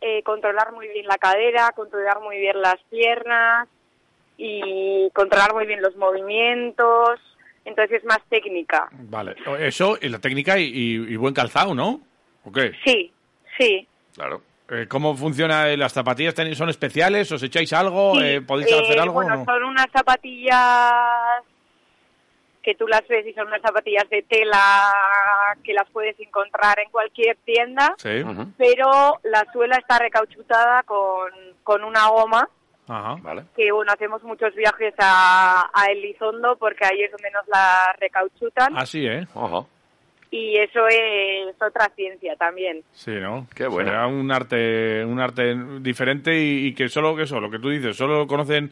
eh, 0.00 0.22
controlar 0.22 0.72
muy 0.72 0.88
bien 0.88 1.06
la 1.06 1.18
cadera, 1.18 1.70
controlar 1.76 2.20
muy 2.20 2.38
bien 2.38 2.60
las 2.60 2.76
piernas 2.90 3.68
y 4.36 5.10
controlar 5.14 5.52
muy 5.54 5.66
bien 5.66 5.82
los 5.82 5.94
movimientos. 5.96 7.20
Entonces 7.64 7.98
es 7.98 8.04
más 8.04 8.18
técnica. 8.28 8.88
Vale. 8.92 9.36
Eso, 9.60 9.96
y 10.00 10.08
la 10.08 10.18
técnica 10.18 10.58
y, 10.58 10.64
y- 10.64 11.12
y 11.12 11.16
buen 11.16 11.32
calzado, 11.34 11.74
¿no? 11.74 12.00
¿O 12.44 12.50
qué? 12.50 12.72
Sí, 12.84 13.12
sí. 13.58 13.86
Claro. 14.14 14.42
Eh, 14.74 14.86
¿Cómo 14.88 15.14
funciona? 15.14 15.66
¿Las 15.76 15.92
zapatillas 15.92 16.34
son 16.56 16.70
especiales? 16.70 17.30
¿Os 17.30 17.42
echáis 17.42 17.72
algo? 17.74 18.14
Sí, 18.14 18.20
Eh, 18.24 18.40
¿Podéis 18.40 18.72
eh, 18.72 18.80
hacer 18.80 18.98
algo 19.00 19.12
o 19.18 19.22
Bueno, 19.22 19.36
no? 19.36 19.44
son 19.44 19.62
unas 19.64 19.86
zapatillas 19.92 20.92
que 22.62 22.74
tú 22.76 22.86
las 22.86 23.06
ves 23.08 23.26
y 23.26 23.32
son 23.34 23.48
unas 23.48 23.60
zapatillas 23.60 24.08
de 24.08 24.22
tela 24.22 24.62
que 25.64 25.74
las 25.74 25.88
puedes 25.90 26.18
encontrar 26.20 26.78
en 26.78 26.90
cualquier 26.90 27.36
tienda, 27.44 27.92
Sí. 27.98 28.22
Pero 28.56 29.18
la 29.24 29.44
suela 29.52 29.76
está 29.76 29.98
recauchutada 29.98 30.82
con, 30.84 31.30
con 31.64 31.82
una 31.84 32.06
goma 32.08 32.48
Ajá. 32.88 33.16
Vale. 33.20 33.44
que 33.56 33.70
bueno, 33.72 33.92
hacemos 33.92 34.22
muchos 34.22 34.54
viajes 34.54 34.94
a, 34.98 35.68
a 35.74 35.86
Elizondo 35.86 36.56
porque 36.56 36.84
ahí 36.84 37.02
es 37.02 37.10
donde 37.10 37.30
nos 37.32 37.46
la 37.48 37.94
recauchutan 38.00 38.76
Así, 38.76 39.06
¿eh? 39.06 39.26
Ojo. 39.34 39.68
Y 40.32 40.56
eso 40.56 40.88
es 40.88 41.54
otra 41.62 41.88
ciencia 41.94 42.34
también. 42.36 42.82
Sí, 42.92 43.10
¿no? 43.12 43.46
Qué 43.54 43.66
bueno. 43.68 43.90
Será 43.90 44.06
un 44.08 44.32
arte, 44.32 45.04
un 45.04 45.20
arte 45.20 45.54
diferente 45.80 46.34
y, 46.36 46.66
y 46.68 46.74
que 46.74 46.88
solo 46.88 47.14
que 47.14 47.22
eso, 47.24 47.38
lo 47.38 47.50
que 47.50 47.58
tú 47.58 47.68
dices, 47.68 47.94
solo 47.96 48.26
conocen 48.26 48.70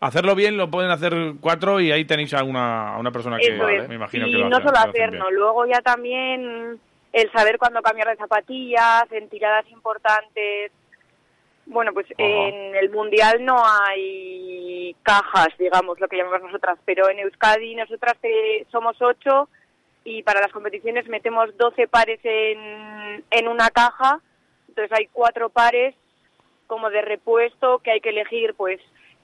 hacerlo 0.00 0.34
bien, 0.34 0.56
lo 0.56 0.70
pueden 0.70 0.90
hacer 0.90 1.12
cuatro 1.40 1.80
y 1.80 1.90
ahí 1.92 2.04
tenéis 2.04 2.32
a 2.32 2.44
una, 2.44 2.94
a 2.94 2.98
una 2.98 3.10
persona 3.10 3.38
que 3.38 3.50
me 3.88 3.94
imagino 3.96 4.26
y 4.28 4.32
que 4.32 4.38
lo 4.38 4.48
no 4.48 4.56
hace- 4.58 4.66
solo 4.68 4.78
hacerlo, 4.78 5.30
luego 5.32 5.66
ya 5.66 5.80
también 5.82 6.78
el 7.12 7.32
saber 7.32 7.58
cuándo 7.58 7.82
cambiar 7.82 8.08
de 8.08 8.16
zapatillas, 8.16 9.02
en 9.10 9.28
tiradas 9.28 9.68
importantes. 9.70 10.70
Bueno, 11.66 11.92
pues 11.92 12.06
en 12.18 12.74
el 12.76 12.90
Mundial 12.90 13.44
no 13.44 13.62
hay 13.64 14.94
cajas, 15.02 15.48
digamos, 15.58 16.00
lo 16.00 16.08
que 16.08 16.16
llamamos 16.16 16.42
nosotras, 16.42 16.78
pero 16.84 17.08
en 17.10 17.18
Euskadi 17.18 17.74
nosotras 17.74 18.14
eh, 18.22 18.64
somos 18.72 18.96
ocho 19.02 19.48
y 20.04 20.22
para 20.22 20.40
las 20.40 20.52
competiciones 20.52 21.08
metemos 21.08 21.56
12 21.56 21.88
pares 21.88 22.20
en, 22.24 23.24
en 23.30 23.48
una 23.48 23.70
caja, 23.70 24.20
entonces 24.68 24.96
hay 24.98 25.08
cuatro 25.12 25.50
pares 25.50 25.94
como 26.66 26.90
de 26.90 27.02
repuesto 27.02 27.80
que 27.80 27.90
hay 27.90 28.00
que 28.00 28.10
elegir, 28.10 28.54
pues, 28.54 28.80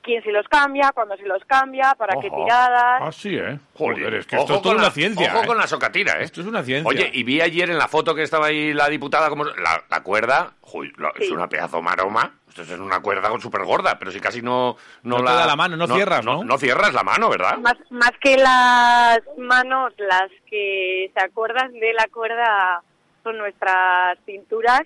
quién 0.07 0.23
se 0.23 0.33
los 0.33 0.49
cambia, 0.49 0.91
cuándo 0.95 1.15
se 1.19 1.25
los 1.27 1.45
cambia, 1.45 1.95
para 1.99 2.19
qué 2.21 2.31
tiradas. 2.31 3.03
Ah, 3.03 3.13
sí, 3.13 3.37
¿eh? 3.37 3.59
Joder, 3.75 4.15
es 4.15 4.27
que 4.27 4.37
ojo 4.37 4.45
esto 4.45 4.55
es 4.57 4.63
toda 4.63 4.75
una 4.77 4.85
la- 4.85 4.91
ciencia. 4.91 5.33
Ojo 5.35 5.43
¿eh? 5.43 5.47
con 5.47 5.59
la 5.59 5.67
socatira, 5.67 6.13
¿eh? 6.21 6.23
Esto 6.25 6.41
es 6.41 6.47
una 6.47 6.63
ciencia. 6.63 6.89
Oye, 6.89 7.11
y 7.13 7.23
vi 7.25 7.43
ayer 7.43 7.69
en 7.69 7.77
la 7.77 7.89
foto 7.89 8.15
que 8.15 8.23
estaba 8.23 8.47
ahí 8.47 8.73
la 8.73 8.89
diputada, 8.89 9.29
como 9.29 9.45
la, 9.45 9.83
la 9.91 10.03
cuerda, 10.03 10.53
uy, 10.73 10.91
la- 10.97 11.13
es 11.19 11.31
una 11.31 11.49
pedazo 11.49 11.83
maroma. 11.83 12.33
Esto 12.49 12.63
es 12.63 12.81
una 12.81 13.01
cuerda 13.01 13.31
súper 13.39 13.65
gorda, 13.65 13.99
pero 13.99 14.11
si 14.11 14.19
casi 14.19 14.41
no... 14.41 14.77
No, 15.03 15.17
No 15.17 15.17
te 15.19 15.23
la, 15.25 15.33
da 15.35 15.47
la 15.47 15.57
mano, 15.57 15.77
no 15.77 15.87
cierras, 15.87 16.25
¿no? 16.25 16.43
No 16.43 16.57
cierras 16.57 16.95
la 16.95 17.03
mano, 17.03 17.29
¿verdad? 17.29 17.59
Más, 17.59 17.75
más 17.91 18.13
que 18.23 18.39
las 18.39 19.19
manos, 19.37 19.93
las 19.99 20.31
que 20.49 21.11
se 21.15 21.23
acuerdan 21.23 21.71
de 21.75 21.93
la 21.93 22.07
cuerda 22.11 22.81
son 23.23 23.37
nuestras 23.37 24.17
cinturas 24.25 24.81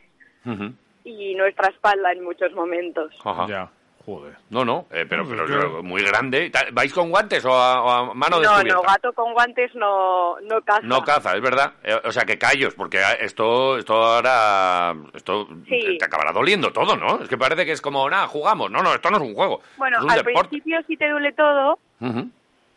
y 1.04 1.34
nuestra 1.36 1.68
espalda 1.68 2.10
en 2.10 2.24
muchos 2.24 2.52
momentos. 2.54 3.12
Ajá. 3.24 3.46
Ya, 3.46 3.70
joder. 4.18 4.34
No, 4.50 4.64
no, 4.64 4.86
eh, 4.90 5.06
pero, 5.08 5.24
pero 5.28 5.82
muy 5.82 6.02
grande. 6.02 6.50
¿Vais 6.72 6.92
con 6.92 7.10
guantes 7.10 7.44
o 7.44 7.52
a, 7.52 7.82
o 7.82 7.90
a 7.90 8.14
mano 8.14 8.36
No, 8.36 8.42
descubierta? 8.42 8.74
no, 8.74 8.82
gato 8.82 9.12
con 9.12 9.32
guantes 9.32 9.74
no, 9.74 10.40
no 10.40 10.60
caza. 10.62 10.80
No 10.82 11.02
caza, 11.02 11.34
es 11.36 11.40
verdad. 11.42 11.72
Eh, 11.84 12.00
o 12.04 12.10
sea, 12.12 12.24
que 12.24 12.38
callos, 12.38 12.74
porque 12.74 13.00
esto, 13.20 13.78
esto 13.78 13.94
ahora, 13.94 14.94
esto 15.14 15.46
Sí. 15.68 15.96
te, 15.98 16.04
acabará 16.04 16.32
doliendo 16.32 16.72
todo, 16.72 16.96
¿no? 16.96 17.22
Es 17.22 17.28
que 17.28 17.38
parece 17.38 17.64
que 17.64 17.72
es 17.72 17.80
como, 17.80 18.08
nada, 18.10 18.26
jugamos. 18.26 18.70
No, 18.70 18.82
no, 18.82 18.94
esto 18.94 19.10
no 19.10 19.16
es 19.18 19.22
un 19.22 19.34
juego. 19.34 19.60
Bueno, 19.76 19.98
es 19.98 20.04
un 20.04 20.10
al 20.10 20.22
deporte. 20.24 20.48
principio 20.50 20.80
sí 20.86 20.96
te 20.96 21.08
duele 21.08 21.32
todo, 21.32 21.78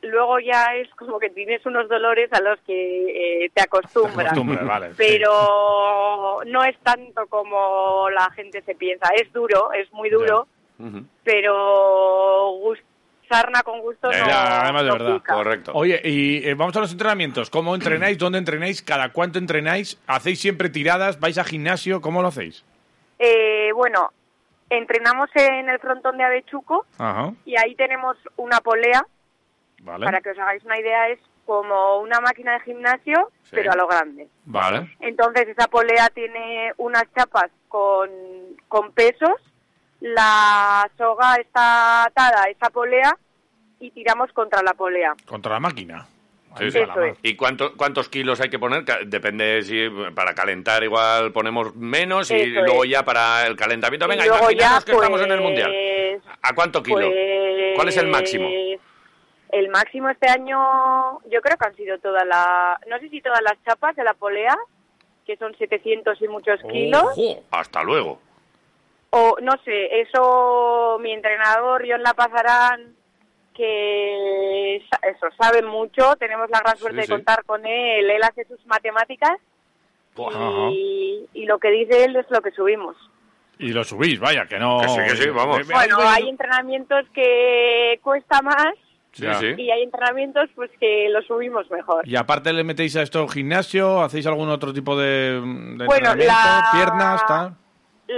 luego 0.01 0.37
ya 0.39 0.75
es 0.75 0.89
como 0.95 1.17
que 1.17 1.29
tienes 1.29 1.65
unos 1.65 1.87
dolores 1.87 2.31
a 2.33 2.41
los 2.41 2.59
que 2.67 3.45
eh, 3.45 3.49
te 3.53 3.61
acostumbras. 3.63 4.33
Vale. 4.65 4.89
sí. 4.89 4.95
Pero 4.97 6.41
no 6.45 6.63
es 6.65 6.77
tanto 6.79 7.25
como 7.27 8.09
la 8.09 8.29
gente 8.31 8.61
se 8.63 8.75
piensa. 8.75 9.09
Es 9.15 9.31
duro, 9.31 9.71
es 9.71 9.91
muy 9.93 10.09
duro, 10.09 10.47
Pero 11.23 12.51
gus- 12.61 12.79
sarna 13.29 13.63
con 13.63 13.79
gusto 13.81 14.07
no, 14.11 14.13
ya, 14.27 14.61
además 14.63 14.83
de 14.83 14.87
no 14.89 14.93
verdad. 14.93 15.15
pica. 15.15 15.33
Correcto. 15.33 15.71
Oye, 15.73 16.01
y 16.03 16.47
eh, 16.47 16.53
vamos 16.53 16.75
a 16.75 16.81
los 16.81 16.91
entrenamientos. 16.91 17.49
¿Cómo 17.49 17.73
entrenáis? 17.73 18.17
¿Dónde 18.17 18.37
entrenáis? 18.37 18.81
¿Cada 18.83 19.09
cuánto 19.11 19.39
entrenáis? 19.39 19.99
¿Hacéis 20.07 20.39
siempre 20.39 20.69
tiradas? 20.69 21.19
¿Vais 21.19 21.37
a 21.37 21.43
gimnasio? 21.43 22.01
¿Cómo 22.01 22.21
lo 22.21 22.27
hacéis? 22.27 22.63
Eh, 23.19 23.71
bueno, 23.73 24.11
entrenamos 24.69 25.29
en 25.35 25.69
el 25.69 25.79
frontón 25.79 26.17
de 26.17 26.23
Avechuco 26.25 26.85
Ajá, 26.97 27.31
y 27.45 27.55
ahí 27.57 27.73
tenemos 27.75 28.17
una 28.37 28.59
polea, 28.59 29.05
vale. 29.81 30.05
para 30.05 30.19
que 30.21 30.31
os 30.31 30.37
hagáis 30.39 30.63
una 30.65 30.79
idea, 30.79 31.09
es 31.09 31.19
como 31.45 31.97
una 31.99 32.19
máquina 32.21 32.53
de 32.53 32.59
gimnasio, 32.61 33.29
Sí. 33.43 33.51
pero 33.51 33.71
a 33.71 33.75
lo 33.75 33.87
grande. 33.87 34.27
Vale. 34.45 34.95
Entonces 34.99 35.47
esa 35.47 35.67
polea 35.67 36.09
tiene 36.09 36.71
unas 36.77 37.03
chapas 37.15 37.49
con, 37.67 38.09
con 38.67 38.91
pesos, 38.93 39.33
la 40.03 40.89
soga 40.97 41.35
está 41.35 42.03
atada 42.03 42.43
a 42.43 42.49
esa 42.49 42.69
polea 42.69 43.17
y 43.79 43.89
tiramos 43.91 44.33
contra 44.33 44.61
la 44.61 44.73
polea. 44.73 45.15
Contra 45.25 45.53
la 45.53 45.59
máquina. 45.61 46.05
Sí, 46.57 46.69
sí. 46.71 46.79
¿Y 47.23 47.35
cuánto, 47.35 47.75
cuántos 47.77 48.09
kilos 48.09 48.41
hay 48.41 48.49
que 48.49 48.59
poner? 48.59 48.83
Depende 49.07 49.61
si 49.63 49.89
para 50.13 50.35
calentar 50.35 50.83
igual 50.83 51.31
ponemos 51.31 51.73
menos 51.75 52.29
y 52.31 52.35
Eso 52.35 52.61
luego 52.63 52.83
es. 52.83 52.91
ya 52.91 53.03
para 53.05 53.47
el 53.47 53.55
calentamiento. 53.55 54.07
Venga, 54.07 54.25
imaginemos 54.25 54.55
ya, 54.61 54.81
que 54.85 54.91
estamos 54.91 55.21
en 55.21 55.31
el 55.31 55.37
pues, 55.39 55.47
Mundial. 55.49 56.21
¿A 56.41 56.53
cuánto 56.53 56.83
kilo? 56.83 57.09
pues, 57.09 57.75
¿Cuál 57.75 57.87
es 57.87 57.97
el 57.97 58.07
máximo? 58.07 58.49
El 59.49 59.69
máximo 59.69 60.09
este 60.09 60.29
año, 60.29 61.21
yo 61.29 61.41
creo 61.41 61.57
que 61.57 61.65
han 61.65 61.75
sido 61.75 61.97
todas 61.99 62.27
las, 62.27 62.77
no 62.87 62.99
sé 62.99 63.07
si 63.09 63.21
todas 63.21 63.41
las 63.41 63.53
chapas 63.63 63.95
de 63.95 64.03
la 64.03 64.13
polea, 64.13 64.57
que 65.25 65.37
son 65.37 65.55
700 65.57 66.21
y 66.21 66.27
muchos 66.27 66.59
kilos, 66.69 67.03
¡Ojo! 67.03 67.43
Hasta 67.51 67.83
luego. 67.83 68.19
O 69.15 69.35
no 69.41 69.51
sé, 69.63 70.01
eso 70.01 70.97
mi 70.99 71.11
entrenador, 71.13 71.85
John 71.87 72.01
La 72.01 72.13
Pasarán, 72.13 72.95
que 73.55 74.75
eso 74.77 75.27
sabe 75.39 75.61
mucho, 75.61 76.15
tenemos 76.17 76.49
la 76.49 76.59
gran 76.59 76.77
suerte 76.77 77.01
Sí, 77.01 77.05
sí. 77.05 77.11
de 77.11 77.17
contar 77.17 77.43
con 77.45 77.65
él, 77.65 78.09
él 78.09 78.23
hace 78.23 78.45
sus 78.45 78.65
matemáticas 78.65 79.37
y, 80.71 81.25
y 81.33 81.45
lo 81.45 81.59
que 81.59 81.71
dice 81.71 82.05
él 82.05 82.15
es 82.15 82.25
lo 82.29 82.41
que 82.41 82.51
subimos. 82.51 82.95
Y 83.59 83.69
lo 83.71 83.83
subís, 83.83 84.19
vaya, 84.19 84.45
que 84.47 84.57
no... 84.57 84.79
Que 84.81 84.87
sí, 84.89 84.97
que 85.07 85.15
sí, 85.15 85.29
vamos. 85.29 85.67
Bueno, 85.67 85.97
hay 85.99 86.27
entrenamientos 86.27 87.05
que 87.13 87.99
cuesta 88.03 88.41
más 88.41 88.73
Sí, 89.11 89.27
sí. 89.39 89.53
y 89.61 89.69
hay 89.69 89.83
entrenamientos 89.83 90.49
pues 90.55 90.71
que 90.79 91.07
lo 91.09 91.21
subimos 91.21 91.69
mejor. 91.69 92.07
Y 92.07 92.15
aparte 92.15 92.51
le 92.51 92.63
metéis 92.63 92.95
a 92.95 93.03
esto 93.03 93.27
gimnasio, 93.27 94.01
¿hacéis 94.01 94.25
algún 94.25 94.49
otro 94.49 94.73
tipo 94.73 94.97
de, 94.97 95.33
de 95.39 95.85
Bueno, 95.85 96.13
entrenamiento? 96.13 96.25
la- 96.25 96.69
¿Piernas, 96.73 97.25
tal? 97.27 97.53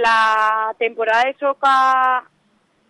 La 0.02 0.74
temporada 0.78 1.24
de 1.24 1.34
soca 1.38 2.24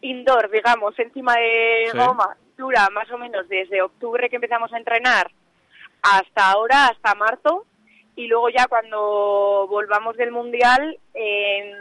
indoor, 0.00 0.50
digamos, 0.50 0.98
encima 0.98 1.34
de 1.34 1.88
Sí. 1.92 1.98
goma, 1.98 2.36
dura 2.56 2.88
más 2.90 3.10
o 3.10 3.18
menos 3.18 3.48
desde 3.48 3.80
octubre 3.82 4.28
que 4.28 4.36
empezamos 4.36 4.72
a 4.72 4.78
entrenar 4.78 5.30
hasta 6.02 6.50
ahora, 6.50 6.86
hasta 6.86 7.14
marzo, 7.14 7.64
y 8.16 8.26
luego 8.28 8.48
ya 8.48 8.66
cuando 8.66 9.66
volvamos 9.68 10.16
del 10.16 10.32
mundial 10.32 10.98
eh, 11.14 11.72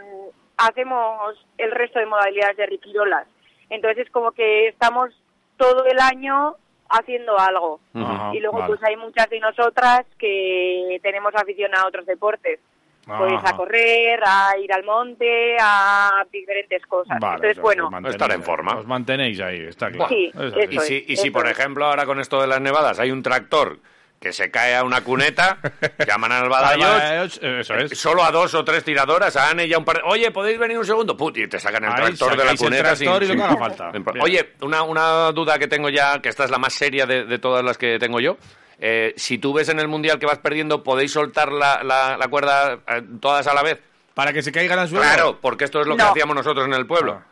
hacemos 0.58 1.44
el 1.58 1.70
resto 1.72 1.98
de 1.98 2.06
modalidades 2.06 2.56
de 2.56 2.66
riquirolas. 2.66 3.26
Entonces 3.70 4.06
es 4.06 4.12
como 4.12 4.32
que 4.32 4.68
estamos 4.68 5.10
todo 5.56 5.86
el 5.86 5.98
año 5.98 6.56
haciendo 6.88 7.38
algo. 7.38 7.80
Y 8.32 8.38
luego 8.40 8.58
vale. 8.58 8.68
pues 8.68 8.82
hay 8.84 8.96
muchas 8.96 9.28
de 9.28 9.40
nosotras 9.40 10.04
que 10.18 11.00
tenemos 11.02 11.34
afición 11.34 11.74
a 11.74 11.86
otros 11.86 12.06
deportes. 12.06 12.60
Pues 13.06 13.32
Ajá. 13.34 13.50
a 13.50 13.56
correr, 13.56 14.20
a 14.26 14.58
ir 14.58 14.72
al 14.72 14.82
monte, 14.82 15.56
a 15.60 16.24
diferentes 16.32 16.84
cosas. 16.86 17.18
Vale, 17.20 17.36
Entonces, 17.36 17.62
bueno, 17.62 17.84
os 17.86 17.90
mantenéis 17.92 18.14
Estar 18.14 18.30
en 18.32 18.40
ahí, 18.40 18.44
si 18.44 18.78
Os 18.80 18.86
mantenéis 18.86 19.40
ahí, 19.40 19.60
está 19.60 19.90
claro. 19.92 20.08
Sí, 20.08 20.32
eso 20.34 20.60
Y 20.70 20.78
si, 20.80 21.04
y 21.06 21.16
si 21.16 21.28
eso 21.28 21.32
por 21.32 21.46
es. 21.46 21.52
ejemplo, 21.56 21.86
ahora 21.86 22.04
con 22.04 22.18
esto 22.18 22.40
de 22.40 22.48
las 22.48 22.60
nevadas 22.60 22.98
hay 22.98 23.12
un 23.12 23.22
tractor 23.22 23.78
que 24.18 24.32
se 24.32 24.50
cae 24.50 24.74
a 24.74 24.82
una 24.82 25.02
cuneta, 25.04 25.58
llaman 26.06 26.32
al 26.32 26.48
Badajoz, 26.48 27.38
Vale, 27.40 27.60
Eso 27.60 27.74
es. 27.76 27.96
solo 27.96 28.24
a 28.24 28.32
dos 28.32 28.54
o 28.54 28.64
tres 28.64 28.82
tiradoras, 28.82 29.36
a 29.36 29.50
Anne 29.50 29.66
y 29.66 29.72
a 29.74 29.78
un 29.78 29.84
par 29.84 29.98
de... 29.98 30.02
Oye, 30.06 30.30
¿podéis 30.32 30.58
venir 30.58 30.76
un 30.78 30.86
segundo? 30.86 31.16
Put, 31.16 31.36
y 31.36 31.46
te 31.46 31.60
sacan 31.60 31.84
el 31.84 31.90
Ahí 31.92 31.96
tractor 32.14 32.36
de 32.36 32.44
la 32.44 32.56
cuneta. 32.56 32.82
tractor 32.96 33.22
y 33.22 33.26
lo 33.28 33.34
que 33.36 33.42
haga 33.42 33.56
falta. 33.56 33.92
sin 33.92 34.04
Bien. 34.04 34.20
Oye, 34.24 34.52
una, 34.62 34.82
una 34.82 35.30
duda 35.32 35.58
que 35.60 35.68
tengo 35.68 35.90
ya, 35.90 36.20
que 36.20 36.30
esta 36.30 36.44
es 36.44 36.50
la 36.50 36.58
más 36.58 36.72
seria 36.72 37.06
de, 37.06 37.24
de 37.24 37.38
todas 37.38 37.62
las 37.64 37.78
que 37.78 37.98
tengo 38.00 38.18
yo. 38.18 38.36
Eh, 38.78 39.14
si 39.16 39.38
tú 39.38 39.52
ves 39.54 39.68
en 39.70 39.80
el 39.80 39.88
Mundial 39.88 40.18
que 40.18 40.26
vas 40.26 40.38
perdiendo, 40.38 40.82
¿podéis 40.82 41.12
soltar 41.12 41.50
la, 41.52 41.82
la- 41.82 42.16
la 42.16 42.28
cuerda 42.28 42.74
eh, 42.88 43.02
todas 43.20 43.46
a 43.46 43.54
la 43.54 43.62
vez? 43.62 43.80
Para 44.14 44.32
que 44.32 44.42
se 44.42 44.52
caigan 44.52 44.78
al 44.78 44.88
suelo. 44.88 45.04
Claro, 45.04 45.38
porque 45.40 45.64
esto 45.64 45.80
es 45.80 45.86
lo 45.86 45.96
que 45.96 46.02
No. 46.02 46.10
hacíamos 46.10 46.36
nosotros 46.36 46.66
en 46.66 46.74
el 46.74 46.86
pueblo. 46.86 47.20
Ah. 47.22 47.26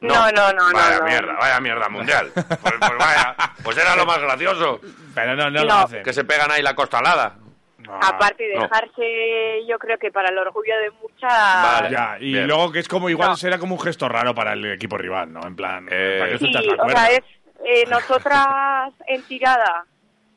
No, 0.00 0.30
no, 0.32 0.52
no, 0.52 0.72
Vaya 0.72 0.90
no, 0.96 0.98
no. 1.00 1.04
mierda, 1.06 1.32
vaya 1.34 1.60
mierda 1.60 1.88
mundial. 1.88 2.30
Pues, 2.34 2.74
pues 2.78 2.98
vaya, 2.98 3.36
pues 3.62 3.76
era 3.78 3.96
lo 3.96 4.04
más 4.04 4.18
gracioso. 4.18 4.80
Pero 5.14 5.34
no, 5.36 5.50
no, 5.50 5.64
lo 5.64 5.72
hacen. 5.72 6.02
Que 6.02 6.12
se 6.12 6.24
pegan 6.24 6.50
ahí 6.50 6.60
la 6.62 6.74
costalada. 6.74 7.36
No. 7.78 7.94
Aparte 8.02 8.44
de 8.44 8.54
no. 8.56 8.62
dejarse, 8.62 9.66
yo 9.68 9.78
creo 9.78 9.96
que 9.98 10.10
para 10.10 10.28
el 10.30 10.38
orgullo 10.38 10.74
de 10.78 10.90
muchas... 10.90 11.32
Vale. 11.32 11.90
Ya, 11.90 12.16
y 12.18 12.32
Bien. 12.32 12.46
luego 12.46 12.72
que 12.72 12.78
es 12.80 12.88
como 12.88 13.08
igual 13.10 13.30
No. 13.30 13.36
será 13.36 13.58
como 13.58 13.74
un 13.76 13.80
gesto 13.80 14.08
raro 14.08 14.34
para 14.34 14.52
el 14.54 14.72
equipo 14.72 14.96
rival, 14.98 15.32
¿no? 15.32 15.46
En 15.46 15.54
plan, 15.56 15.86
Eh, 15.90 16.16
para 16.18 16.30
que 16.32 16.38
Sí, 16.38 16.50
sueltas 16.52 16.76
la 16.76 16.82
o 16.82 16.88
sea, 16.90 17.06
es, 17.10 17.22
eh, 17.64 17.84
nosotras 17.88 18.92
en 19.06 19.22
tirada, 19.24 19.84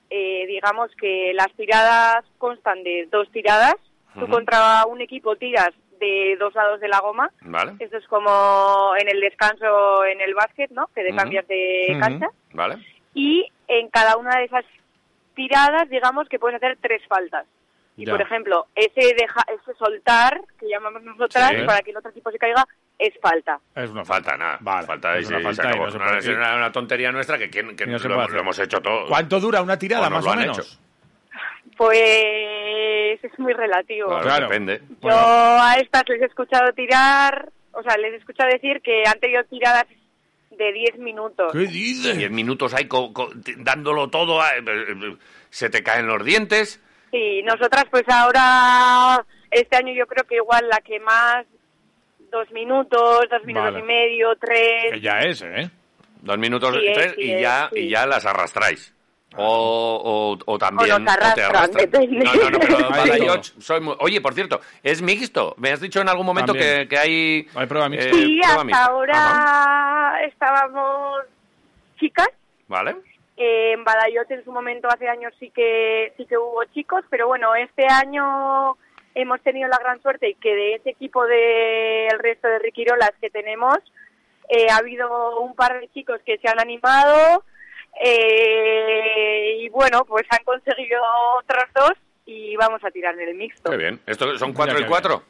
eh, 0.09 0.45
digamos 0.47 0.91
que 0.99 1.31
las 1.33 1.51
tiradas 1.53 2.23
constan 2.37 2.83
de 2.83 3.07
dos 3.11 3.29
tiradas. 3.31 3.75
Tú 4.13 4.21
Ujú. 4.23 4.31
contra 4.31 4.85
un 4.87 5.01
equipo 5.01 5.35
tiras 5.35 5.69
de 5.99 6.35
dos 6.39 6.53
lados 6.55 6.79
de 6.79 6.87
la 6.87 6.99
goma. 6.99 7.31
¿Vale? 7.41 7.73
Esto 7.79 7.97
es 7.97 8.07
como 8.07 8.93
en 8.99 9.09
el 9.09 9.19
descanso 9.21 10.05
en 10.05 10.21
el 10.21 10.33
básquet, 10.33 10.71
¿no? 10.71 10.87
Que 10.95 11.03
te 11.03 11.15
cambias 11.15 11.47
de 11.47 11.87
Ujú. 11.91 11.99
cancha. 11.99 12.27
¿Vale? 12.53 12.75
Y 13.13 13.45
en 13.67 13.89
cada 13.89 14.17
una 14.17 14.37
de 14.37 14.45
esas 14.45 14.65
tiradas, 15.35 15.89
digamos 15.89 16.27
que 16.29 16.39
puedes 16.39 16.55
hacer 16.57 16.77
tres 16.81 17.01
faltas. 17.07 17.45
Y 17.95 18.05
Ya. 18.05 18.11
por 18.13 18.21
ejemplo, 18.21 18.67
ese 18.75 19.13
deja, 19.15 19.41
ese 19.51 19.73
soltar, 19.77 20.39
que 20.59 20.67
llamamos 20.69 21.01
nosotras, 21.03 21.51
Sí. 21.57 21.65
para 21.65 21.81
que 21.81 21.89
el 21.91 21.97
otro 21.97 22.11
equipo 22.11 22.31
se 22.31 22.37
caiga, 22.37 22.67
es 23.07 23.13
falta. 23.21 23.59
Es 23.75 23.89
una 23.89 24.03
Falta, 24.05 24.37
nada. 24.37 24.57
Vale, 24.61 24.87
falta 24.87 25.17
es 25.17 25.27
una 25.29 25.39
falta 25.41 25.63
se 25.63 25.67
y 25.67 25.71
acabó. 25.71 25.85
no 25.85 25.91
se 25.91 25.97
No, 25.97 26.03
puede- 26.05 26.19
es 26.19 26.27
una, 26.27 26.55
una 26.55 26.71
tontería 26.71 27.11
nuestra 27.11 27.37
que, 27.37 27.49
que- 27.49 27.75
que 27.75 27.85
no 27.87 27.99
se 27.99 28.07
lo, 28.07 28.15
hemos, 28.15 28.31
lo 28.31 28.39
hemos 28.39 28.59
hecho 28.59 28.79
todo. 28.81 29.07
¿Cuánto 29.07 29.39
dura 29.39 29.61
una 29.61 29.77
tirada, 29.79 30.07
O 30.07 30.11
más 30.11 30.23
lo 30.23 30.29
o 30.29 30.33
han 30.33 30.39
menos? 30.39 30.57
hecho. 30.59 30.79
Pues 31.77 33.23
es 33.23 33.39
muy 33.39 33.53
relativo. 33.53 34.07
Claro, 34.09 34.23
Claro. 34.23 34.47
depende. 34.47 34.81
Yo 35.01 35.09
a 35.11 35.75
estas 35.79 36.03
les 36.09 36.21
he 36.21 36.25
escuchado 36.25 36.71
tirar, 36.73 37.49
o 37.71 37.83
sea, 37.83 37.97
les 37.97 38.13
he 38.13 38.17
escuchado 38.17 38.49
decir 38.51 38.81
que 38.81 39.03
han 39.05 39.19
tenido 39.19 39.43
tiradas 39.45 39.85
de 40.51 40.73
10 40.73 40.97
minutos. 40.97 41.51
¿Qué 41.51 41.59
dices? 41.59 42.17
Diez 42.17 42.31
minutos 42.31 42.73
ahí 42.73 42.85
co- 42.87 43.13
co- 43.13 43.29
dándolo 43.57 44.09
todo, 44.09 44.41
a- 44.41 44.55
eh, 44.57 44.63
eh, 44.65 45.15
se 45.49 45.69
te 45.69 45.83
caen 45.83 46.07
los 46.07 46.23
dientes. 46.25 46.81
Sí, 47.11 47.41
nosotras 47.43 47.85
pues 47.91 48.03
ahora, 48.09 49.23
este 49.51 49.77
año 49.77 49.93
yo 49.93 50.07
creo 50.07 50.25
que 50.25 50.35
igual 50.35 50.67
la 50.67 50.79
que 50.79 50.99
más, 50.99 51.45
dos 52.31 52.49
minutos, 52.51 53.21
dos 53.29 53.43
minutos 53.45 53.73
Vale. 53.73 53.79
y 53.79 53.83
medio, 53.87 54.35
tres. 54.39 54.93
Que 54.93 55.01
ya 55.01 55.19
es, 55.19 55.41
¿eh? 55.41 55.69
Dos 56.21 56.37
minutos 56.37 56.75
Sí, 56.75 56.91
tres 56.93 57.13
sí, 57.15 57.21
y 57.21 57.41
ya 57.41 57.69
sí. 57.73 57.79
y 57.79 57.89
ya 57.89 58.05
las 58.05 58.25
arrastráis. 58.25 58.93
O, 59.39 60.37
o, 60.45 60.51
o 60.51 60.57
también 60.57 60.91
O 60.93 60.99
nos 60.99 61.13
arrastran, 61.13 61.49
arrastran. 61.55 61.91
depende. 61.91 62.23
No, 62.23 62.33
no, 62.33 62.49
no, 62.49 62.59
pero 62.59 63.43
soy 63.59 63.81
muy- 63.81 63.95
Oye, 63.99 64.19
por 64.21 64.33
cierto, 64.33 64.61
es 64.81 65.01
mixto. 65.01 65.53
Me 65.57 65.71
has 65.71 65.79
dicho 65.81 66.01
en 66.01 66.09
algún 66.09 66.25
momento 66.25 66.53
que, 66.53 66.87
que 66.89 66.97
hay... 66.97 67.47
Hay 67.53 67.67
prueba 67.67 67.87
mixta. 67.89 68.09
eh, 68.09 68.13
Sí, 68.13 68.39
prueba 68.39 68.51
hasta 68.51 68.63
mixta. 68.63 68.83
Ajá. 68.83 68.91
ahora 68.91 70.25
estábamos 70.25 71.19
chicas. 71.99 72.29
Vale. 72.67 72.95
Eh, 73.35 73.73
en 73.73 73.83
Badajoz 73.83 74.31
en 74.31 74.43
su 74.43 74.51
momento 74.51 74.87
hace 74.87 75.07
años 75.07 75.31
sí 75.39 75.51
que 75.51 76.13
sí 76.17 76.25
que 76.25 76.37
hubo 76.37 76.63
chicos, 76.73 77.03
pero 77.09 77.27
bueno, 77.27 77.53
este 77.53 77.85
año 77.85 78.75
hemos 79.17 79.41
tenido 79.41 79.67
la 79.67 79.79
gran 79.79 80.01
suerte 80.01 80.29
y 80.29 80.35
que 80.35 80.53
de 80.53 80.75
ese 80.75 80.91
equipo 80.91 81.25
del 81.25 82.19
resto 82.19 82.47
de 82.47 82.59
Riquirolas 82.59 83.11
que 83.19 83.31
tenemos 83.31 83.77
eh, 84.47 84.67
ha 84.69 84.77
habido 84.77 85.41
un 85.41 85.55
par 85.55 85.79
de 85.79 85.89
chicos 85.89 86.21
que 86.23 86.37
se 86.37 86.47
han 86.47 86.59
animado 86.59 87.43
eh, 88.03 89.57
y 89.59 89.69
bueno, 89.69 90.05
pues 90.05 90.25
han 90.29 90.43
conseguido 90.43 91.01
otros 91.39 91.65
dos 91.73 91.93
y 92.25 92.55
vamos 92.57 92.83
a 92.83 92.91
tirar 92.91 93.15
en 93.15 93.29
el 93.29 93.35
mixto. 93.35 93.71
Qué 93.71 93.77
bien. 93.77 93.99
¿Esto 94.05 94.37
son 94.37 94.53
cuatro 94.53 94.79
y 94.79 94.85
cuatro? 94.85 95.23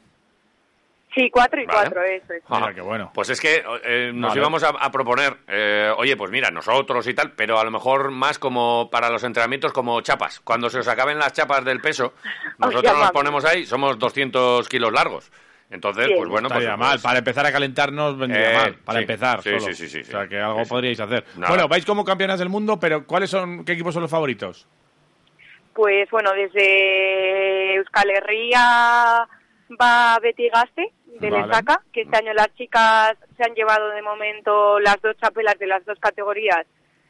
Sí, 1.17 1.31
cuatro 1.31 1.59
y 1.59 1.65
Vale. 1.65 1.79
cuatro, 1.79 2.03
eso 2.03 2.33
es. 2.33 2.43
Mira, 2.47 2.73
qué 2.75 2.81
bueno. 2.81 3.09
Pues 3.11 3.29
es 3.31 3.41
que 3.41 3.63
eh, 3.85 4.11
nos 4.13 4.29
Vale. 4.29 4.39
íbamos 4.41 4.63
a, 4.63 4.69
a 4.69 4.91
proponer, 4.91 5.35
eh, 5.47 5.91
oye, 5.97 6.15
pues 6.15 6.29
mira, 6.29 6.51
nosotros 6.51 7.07
y 7.07 7.15
tal, 7.15 7.31
pero 7.31 7.57
a 7.59 7.63
lo 7.63 7.71
mejor 7.71 8.11
más 8.11 8.37
como 8.37 8.87
para 8.91 9.09
los 9.09 9.23
entrenamientos 9.23 9.73
como 9.73 9.99
chapas. 10.01 10.39
Cuando 10.41 10.69
se 10.69 10.77
os 10.79 10.87
acaben 10.87 11.17
las 11.17 11.33
chapas 11.33 11.65
del 11.65 11.81
peso, 11.81 12.13
nosotros 12.59 12.97
nos 12.99 13.11
ponemos 13.11 13.43
ahí, 13.45 13.65
somos 13.65 13.97
200 13.97 14.69
kilos 14.69 14.93
largos. 14.93 15.31
Entonces, 15.71 16.05
Bien. 16.05 16.19
pues 16.19 16.29
bueno, 16.29 16.49
No 16.49 16.55
pues, 16.55 16.77
mal. 16.77 16.99
Para 17.01 17.17
empezar 17.19 17.45
a 17.47 17.51
calentarnos 17.51 18.17
vendría 18.17 18.51
Eh, 18.51 18.55
mal. 18.55 18.75
Para 18.85 18.99
sí. 18.99 19.03
empezar. 19.03 19.41
Sí, 19.41 19.49
solo. 19.49 19.59
sí, 19.61 19.73
sí, 19.73 19.89
sí, 19.89 19.99
O 20.01 20.05
sea, 20.05 20.27
que 20.27 20.39
algo 20.39 20.63
podríais 20.65 20.99
hacer. 20.99 21.25
Nada. 21.35 21.49
Bueno, 21.49 21.67
vais 21.67 21.83
como 21.85 22.05
campeonas 22.05 22.37
del 22.39 22.49
mundo, 22.49 22.79
pero 22.79 23.05
¿cuáles 23.07 23.29
son, 23.31 23.65
qué 23.65 23.71
equipos 23.73 23.93
son 23.93 24.03
los 24.03 24.11
favoritos? 24.11 24.67
Pues 25.73 26.09
bueno, 26.11 26.31
desde 26.33 27.75
Euskal 27.75 28.09
Herria 28.11 29.27
va 29.81 30.19
Betty 30.21 30.47
Gaste 30.49 30.93
de 31.19 31.29
Vale. 31.29 31.47
Lesaca, 31.47 31.81
que 31.91 32.01
este 32.01 32.17
año 32.17 32.33
las 32.33 32.53
chicas 32.55 33.15
se 33.35 33.43
han 33.43 33.53
llevado 33.55 33.89
de 33.89 34.01
momento 34.01 34.79
las 34.79 35.01
dos 35.01 35.15
chapelas 35.17 35.57
de 35.59 35.67
las 35.67 35.85
dos 35.85 35.99
categorías 35.99 36.65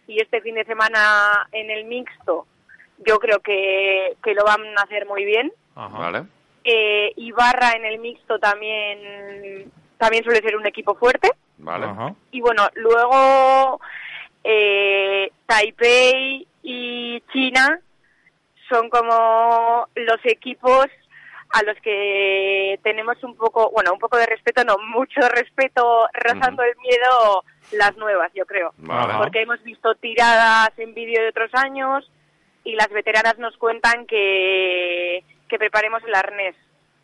y 0.07 0.21
este 0.21 0.41
fin 0.41 0.55
de 0.55 0.65
semana 0.65 1.47
en 1.51 1.69
el 1.69 1.85
mixto 1.85 2.45
yo 3.05 3.19
creo 3.19 3.39
que, 3.39 4.17
que 4.23 4.33
lo 4.33 4.43
van 4.43 4.61
a 4.77 4.81
hacer 4.81 5.05
muy 5.05 5.25
bien. 5.25 5.51
Ajá. 5.75 5.97
Vale. 5.97 6.23
Eh, 6.63 7.13
Ibarra 7.15 7.73
en 7.73 7.85
el 7.85 7.99
mixto 7.99 8.39
también, 8.39 9.71
también 9.97 10.23
suele 10.23 10.41
ser 10.41 10.55
un 10.55 10.65
equipo 10.65 10.95
fuerte. 10.95 11.31
Vale. 11.57 11.85
Ajá. 11.85 12.13
Y 12.31 12.41
bueno, 12.41 12.67
luego 12.75 13.79
eh, 14.43 15.31
Taipei 15.45 16.47
y 16.63 17.21
China 17.31 17.79
son 18.69 18.89
como 18.89 19.87
los 19.95 20.19
equipos 20.25 20.87
a 21.51 21.63
los 21.63 21.77
que 21.81 22.79
tenemos 22.83 23.21
un 23.23 23.35
poco, 23.35 23.71
bueno, 23.71 23.93
un 23.93 23.99
poco 23.99 24.17
de 24.17 24.25
respeto, 24.25 24.63
no, 24.63 24.77
mucho 24.79 25.21
respeto, 25.29 26.07
rozando 26.13 26.63
el 26.63 26.75
miedo 26.77 27.43
las 27.71 27.95
nuevas, 27.97 28.31
yo 28.33 28.45
creo. 28.45 28.73
Vale. 28.77 29.13
Porque 29.17 29.41
hemos 29.41 29.61
visto 29.63 29.95
tiradas 29.95 30.69
en 30.77 30.93
vídeo 30.93 31.21
de 31.21 31.29
otros 31.29 31.49
años 31.53 32.09
y 32.63 32.75
las 32.75 32.89
veteranas 32.89 33.37
nos 33.39 33.55
cuentan 33.57 34.05
que, 34.07 35.23
que 35.47 35.57
preparemos 35.57 36.03
el 36.05 36.15
arnés 36.15 36.55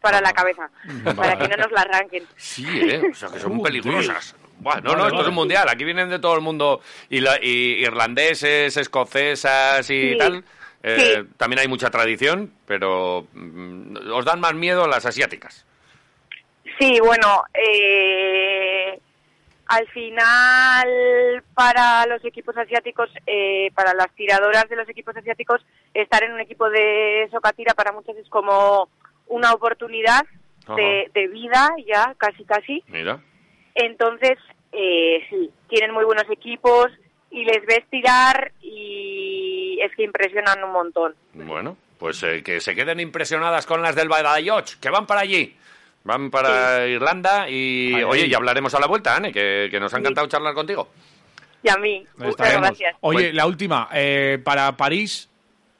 para 0.02 0.20
la 0.20 0.34
cabeza, 0.34 0.70
para 1.16 1.38
que 1.38 1.48
no 1.48 1.56
nos 1.56 1.72
la 1.72 1.82
arranquen. 1.82 2.26
Sí, 2.36 2.66
¿eh? 2.90 3.02
O 3.10 3.14
sea, 3.16 3.30
que 3.30 3.40
son 3.40 3.62
peligrosas. 3.64 4.36
Buah, 4.60 4.82
no, 4.82 4.92
no, 4.92 4.98
Vale, 4.98 5.04
esto 5.04 5.16
vale. 5.16 5.22
es 5.22 5.28
un 5.30 5.36
mundial. 5.36 5.70
Aquí 5.70 5.84
vienen 5.86 6.10
de 6.10 6.20
todo 6.20 6.36
el 6.36 6.42
mundo. 6.42 6.82
Y, 7.10 7.22
la- 7.22 7.40
y 7.42 7.82
irlandeses, 7.84 8.76
escocesas 8.78 9.90
y 9.90 10.12
Sí. 10.12 10.18
tal. 10.18 10.44
Eh, 10.84 10.98
Sí. 11.24 11.30
También 11.38 11.60
hay 11.60 11.68
mucha 11.68 11.90
tradición, 11.90 12.54
pero 12.68 13.26
mm, 13.34 14.12
os 14.12 14.26
dan 14.26 14.42
más 14.42 14.54
miedo 14.54 14.86
las 14.86 15.06
asiáticas. 15.06 15.66
Sí, 16.78 17.00
bueno, 17.00 17.44
eh, 17.54 19.00
al 19.68 19.88
final 19.90 21.44
para 21.54 22.06
los 22.08 22.24
equipos 22.26 22.58
asiáticos, 22.58 23.10
eh, 23.26 23.72
para 23.74 23.94
las 23.94 24.12
tiradoras 24.16 24.68
de 24.70 24.76
los 24.76 24.90
equipos 24.90 25.16
asiáticos, 25.16 25.66
estar 25.94 26.24
en 26.24 26.34
un 26.34 26.42
equipo 26.42 26.70
de 26.70 27.28
socatira 27.32 27.74
para 27.74 27.92
muchos 27.92 28.18
es 28.18 28.28
como 28.30 28.90
una 29.28 29.54
oportunidad 29.54 30.24
de, 30.76 31.10
de 31.14 31.28
vida 31.28 31.70
ya, 31.86 32.14
casi 32.18 32.44
casi. 32.46 32.84
Mira. 32.88 33.20
Entonces, 33.76 34.38
eh, 34.72 35.20
sí, 35.30 35.50
tienen 35.70 35.92
muy 35.94 36.06
buenos 36.06 36.30
equipos 36.30 36.88
y 37.32 37.46
les 37.46 37.66
ves 37.66 37.84
tirar 37.90 38.52
y 38.62 39.43
es 39.86 39.96
que 39.96 40.04
impresionan 40.04 40.64
un 40.64 40.72
montón. 40.72 41.16
Bueno, 41.34 41.78
pues 41.98 42.22
eh, 42.24 42.42
que 42.44 42.60
se 42.60 42.76
queden 42.76 43.00
impresionadas 43.00 43.66
con 43.66 43.82
las 43.82 43.96
del 43.96 44.10
Badajoz, 44.10 44.76
que 44.78 44.90
van 44.90 45.06
para 45.06 45.22
allí. 45.22 45.56
Van 46.06 46.30
para 46.32 46.86
Irlanda 46.88 47.48
y, 47.50 47.94
Ahí, 47.94 48.04
oye, 48.04 48.28
ya 48.30 48.38
hablaremos 48.38 48.74
a 48.76 48.80
la 48.80 48.88
vuelta, 48.88 49.16
Anne, 49.16 49.32
que, 49.32 49.70
que 49.72 49.80
nos 49.80 49.94
ha 49.94 50.00
encantado 50.00 50.28
charlar 50.28 50.54
contigo. 50.54 50.90
Y 51.64 51.70
a 51.70 51.78
mí, 51.78 52.06
muchas 52.18 52.54
gracias. 52.60 52.96
Oye, 53.00 53.18
Bueno. 53.28 53.36
la 53.38 53.46
última. 53.46 53.88
eh, 53.94 54.38
para 54.44 54.76
París, 54.76 55.30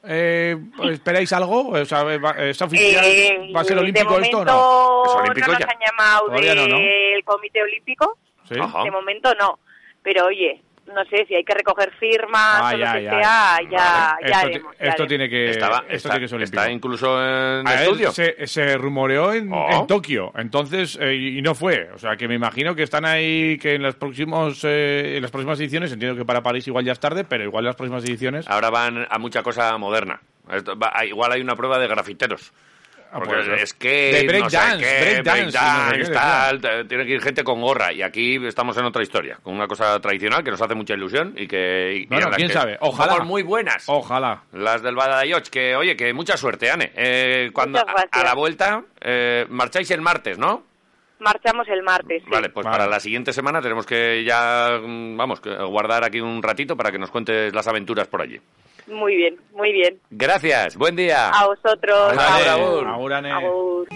eh, 0.02 0.56
¿esperáis 0.90 1.30
algo? 1.34 1.68
O 1.70 1.84
sea, 1.84 2.04
¿va- 2.04 2.30
¿Es 2.42 2.60
oficial? 2.62 3.04
Eh, 3.04 3.52
¿Va 3.54 3.60
a 3.60 3.64
ser 3.64 3.76
de 3.76 3.82
olímpico 3.82 4.18
esto 4.18 4.38
o 4.38 4.44
no? 4.46 4.52
momento 4.54 5.04
¿Es 5.04 5.14
olímpico 5.20 5.52
no 5.52 5.58
ya? 5.58 5.66
nos 5.66 5.74
han 5.74 5.80
llamado 5.86 6.26
Todavía 6.26 6.54
no, 6.54 6.68
¿no? 6.68 6.78
del 6.78 7.24
Comité 7.24 7.62
Olímpico. 7.62 8.18
¿Sí? 8.48 8.54
De 8.54 8.90
momento 8.90 9.34
no. 9.38 9.58
Pero 10.02 10.26
oye, 10.26 10.62
no 10.86 11.04
sé 11.06 11.24
si 11.26 11.34
hay 11.34 11.44
que 11.44 11.54
recoger 11.54 11.90
firmas 11.92 12.60
Ay, 12.62 12.74
o 12.76 12.78
lo 12.78 12.86
ay, 12.88 13.02
que 13.02 13.08
ay. 13.08 13.22
sea, 13.22 13.58
ya, 13.62 13.68
Vale. 13.68 13.68
ya 13.70 14.36
esto, 14.36 14.46
haremos, 14.46 14.72
ya 14.78 14.84
esto 14.84 14.90
haremos. 15.02 15.08
tiene 15.08 15.28
que, 15.28 15.50
Estaba, 15.50 15.78
esto 15.78 15.94
está, 15.94 16.08
tiene 16.18 16.28
que 16.38 16.44
está 16.44 16.70
incluso 16.70 17.22
en 17.24 17.66
A 17.66 17.74
estudio. 17.82 18.10
se, 18.12 18.46
se 18.46 18.76
rumoreó 18.76 19.32
en, 19.32 19.52
Oh. 19.52 19.68
en 19.80 19.86
Tokio, 19.86 20.32
entonces, 20.36 20.98
eh, 21.00 21.14
y 21.14 21.42
no 21.42 21.54
fue. 21.54 21.90
O 21.94 21.98
sea, 21.98 22.16
que 22.16 22.28
me 22.28 22.34
imagino 22.34 22.74
que 22.74 22.82
están 22.82 23.04
ahí, 23.04 23.56
que 23.58 23.74
en, 23.74 23.82
los 23.82 23.94
próximos, 23.96 24.62
eh, 24.64 25.16
en 25.16 25.22
las 25.22 25.30
próximas 25.30 25.58
ediciones, 25.60 25.92
entiendo 25.92 26.16
que 26.16 26.24
para 26.24 26.42
París 26.42 26.66
igual 26.68 26.84
ya 26.84 26.92
es 26.92 27.00
tarde, 27.00 27.24
pero 27.24 27.44
igual 27.44 27.64
en 27.64 27.66
las 27.68 27.76
próximas 27.76 28.04
ediciones... 28.04 28.46
Ahora 28.48 28.70
van 28.70 29.06
a 29.08 29.18
mucha 29.18 29.42
cosa 29.42 29.76
moderna. 29.78 30.20
Esto 30.52 30.78
va- 30.78 30.92
igual 31.06 31.32
hay 31.32 31.40
una 31.40 31.56
prueba 31.56 31.78
de 31.78 31.88
grafiteros. 31.88 32.52
Ah, 33.14 33.42
ser. 33.44 33.54
es 33.54 33.74
que 33.74 34.12
De 34.12 34.26
break 34.26 34.44
no 34.44 34.50
sé 34.50 34.56
dance, 34.56 34.84
qué, 34.84 35.00
break 35.22 35.24
dance, 35.24 35.58
no 35.98 36.04
sé 36.04 36.12
tal, 36.12 36.60
tiene 36.88 37.06
que 37.06 37.12
ir 37.12 37.20
gente 37.22 37.44
con 37.44 37.60
gorra 37.60 37.92
y 37.92 38.02
aquí 38.02 38.44
estamos 38.46 38.76
en 38.76 38.84
otra 38.84 39.02
historia, 39.02 39.38
con 39.42 39.54
una 39.54 39.66
cosa 39.68 40.00
tradicional 40.00 40.42
que 40.42 40.50
nos 40.50 40.60
hace 40.60 40.74
mucha 40.74 40.94
ilusión 40.94 41.34
y 41.36 41.46
que 41.46 41.94
y- 42.02 42.06
Bueno, 42.06 42.30
quién 42.34 42.48
que 42.48 42.54
sabe, 42.54 42.76
ojalá. 42.80 43.12
somos 43.12 43.28
muy 43.28 43.42
buenas. 43.42 43.84
Ojalá. 43.88 44.42
Las 44.52 44.82
del 44.82 44.94
Badajoz, 44.96 45.48
que 45.50 45.76
oye, 45.76 45.96
que 45.96 46.12
mucha 46.12 46.36
suerte, 46.36 46.70
Ane. 46.70 46.90
Eh, 46.96 47.50
cuando 47.52 47.78
a, 47.78 48.22
la 48.24 48.34
vuelta 48.34 48.82
eh, 49.00 49.46
marcháis 49.48 49.90
el 49.92 50.00
martes, 50.00 50.38
¿no? 50.38 50.64
Marchamos 51.20 51.66
el 51.68 51.82
martes. 51.82 52.22
sí. 52.24 52.30
Vale, 52.30 52.48
pues 52.50 52.64
Vale. 52.64 52.76
para 52.78 52.90
la 52.90 53.00
siguiente 53.00 53.32
semana 53.32 53.62
tenemos 53.62 53.86
que 53.86 54.24
ya, 54.24 54.78
mm, 54.82 55.16
vamos, 55.16 55.40
que 55.40 55.54
guardar 55.64 56.04
aquí 56.04 56.20
un 56.20 56.42
ratito 56.42 56.76
para 56.76 56.90
que 56.90 56.98
nos 56.98 57.10
cuentes 57.10 57.54
las 57.54 57.66
aventuras 57.68 58.08
por 58.08 58.20
allí. 58.20 58.38
Muy 58.86 59.16
bien, 59.16 59.36
muy 59.54 59.72
bien. 59.72 59.98
Gracias, 60.10 60.76
buen 60.76 60.96
día. 60.96 61.30
A 61.30 61.46
vosotros. 61.46 62.12
Agur, 62.18 62.86
Agur. 62.86 63.12
agur. 63.12 63.88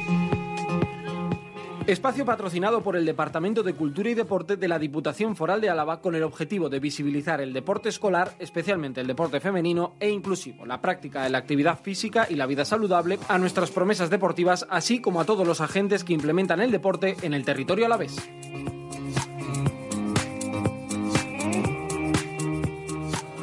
Espacio 1.88 2.26
patrocinado 2.26 2.82
por 2.82 2.96
el 2.96 3.06
Departamento 3.06 3.62
de 3.62 3.72
Cultura 3.72 4.10
y 4.10 4.14
Deporte 4.14 4.56
de 4.56 4.68
la 4.68 4.78
Diputación 4.78 5.34
Foral 5.34 5.62
de 5.62 5.70
Álava 5.70 6.02
con 6.02 6.14
el 6.14 6.22
objetivo 6.22 6.68
de 6.68 6.80
visibilizar 6.80 7.40
el 7.40 7.54
deporte 7.54 7.88
escolar, 7.88 8.32
especialmente 8.38 9.00
el 9.00 9.06
deporte 9.06 9.40
femenino 9.40 9.94
e 9.98 10.10
inclusivo, 10.10 10.66
la 10.66 10.82
práctica 10.82 11.22
de 11.22 11.30
la 11.30 11.38
actividad 11.38 11.80
física 11.80 12.26
y 12.28 12.34
la 12.34 12.44
vida 12.44 12.66
saludable, 12.66 13.18
a 13.30 13.38
nuestras 13.38 13.70
promesas 13.70 14.10
deportivas, 14.10 14.66
así 14.68 15.00
como 15.00 15.22
a 15.22 15.24
todos 15.24 15.46
los 15.46 15.62
agentes 15.62 16.04
que 16.04 16.12
implementan 16.12 16.60
el 16.60 16.72
deporte 16.72 17.16
en 17.22 17.32
el 17.32 17.46
territorio 17.46 17.86
alavés. 17.86 18.18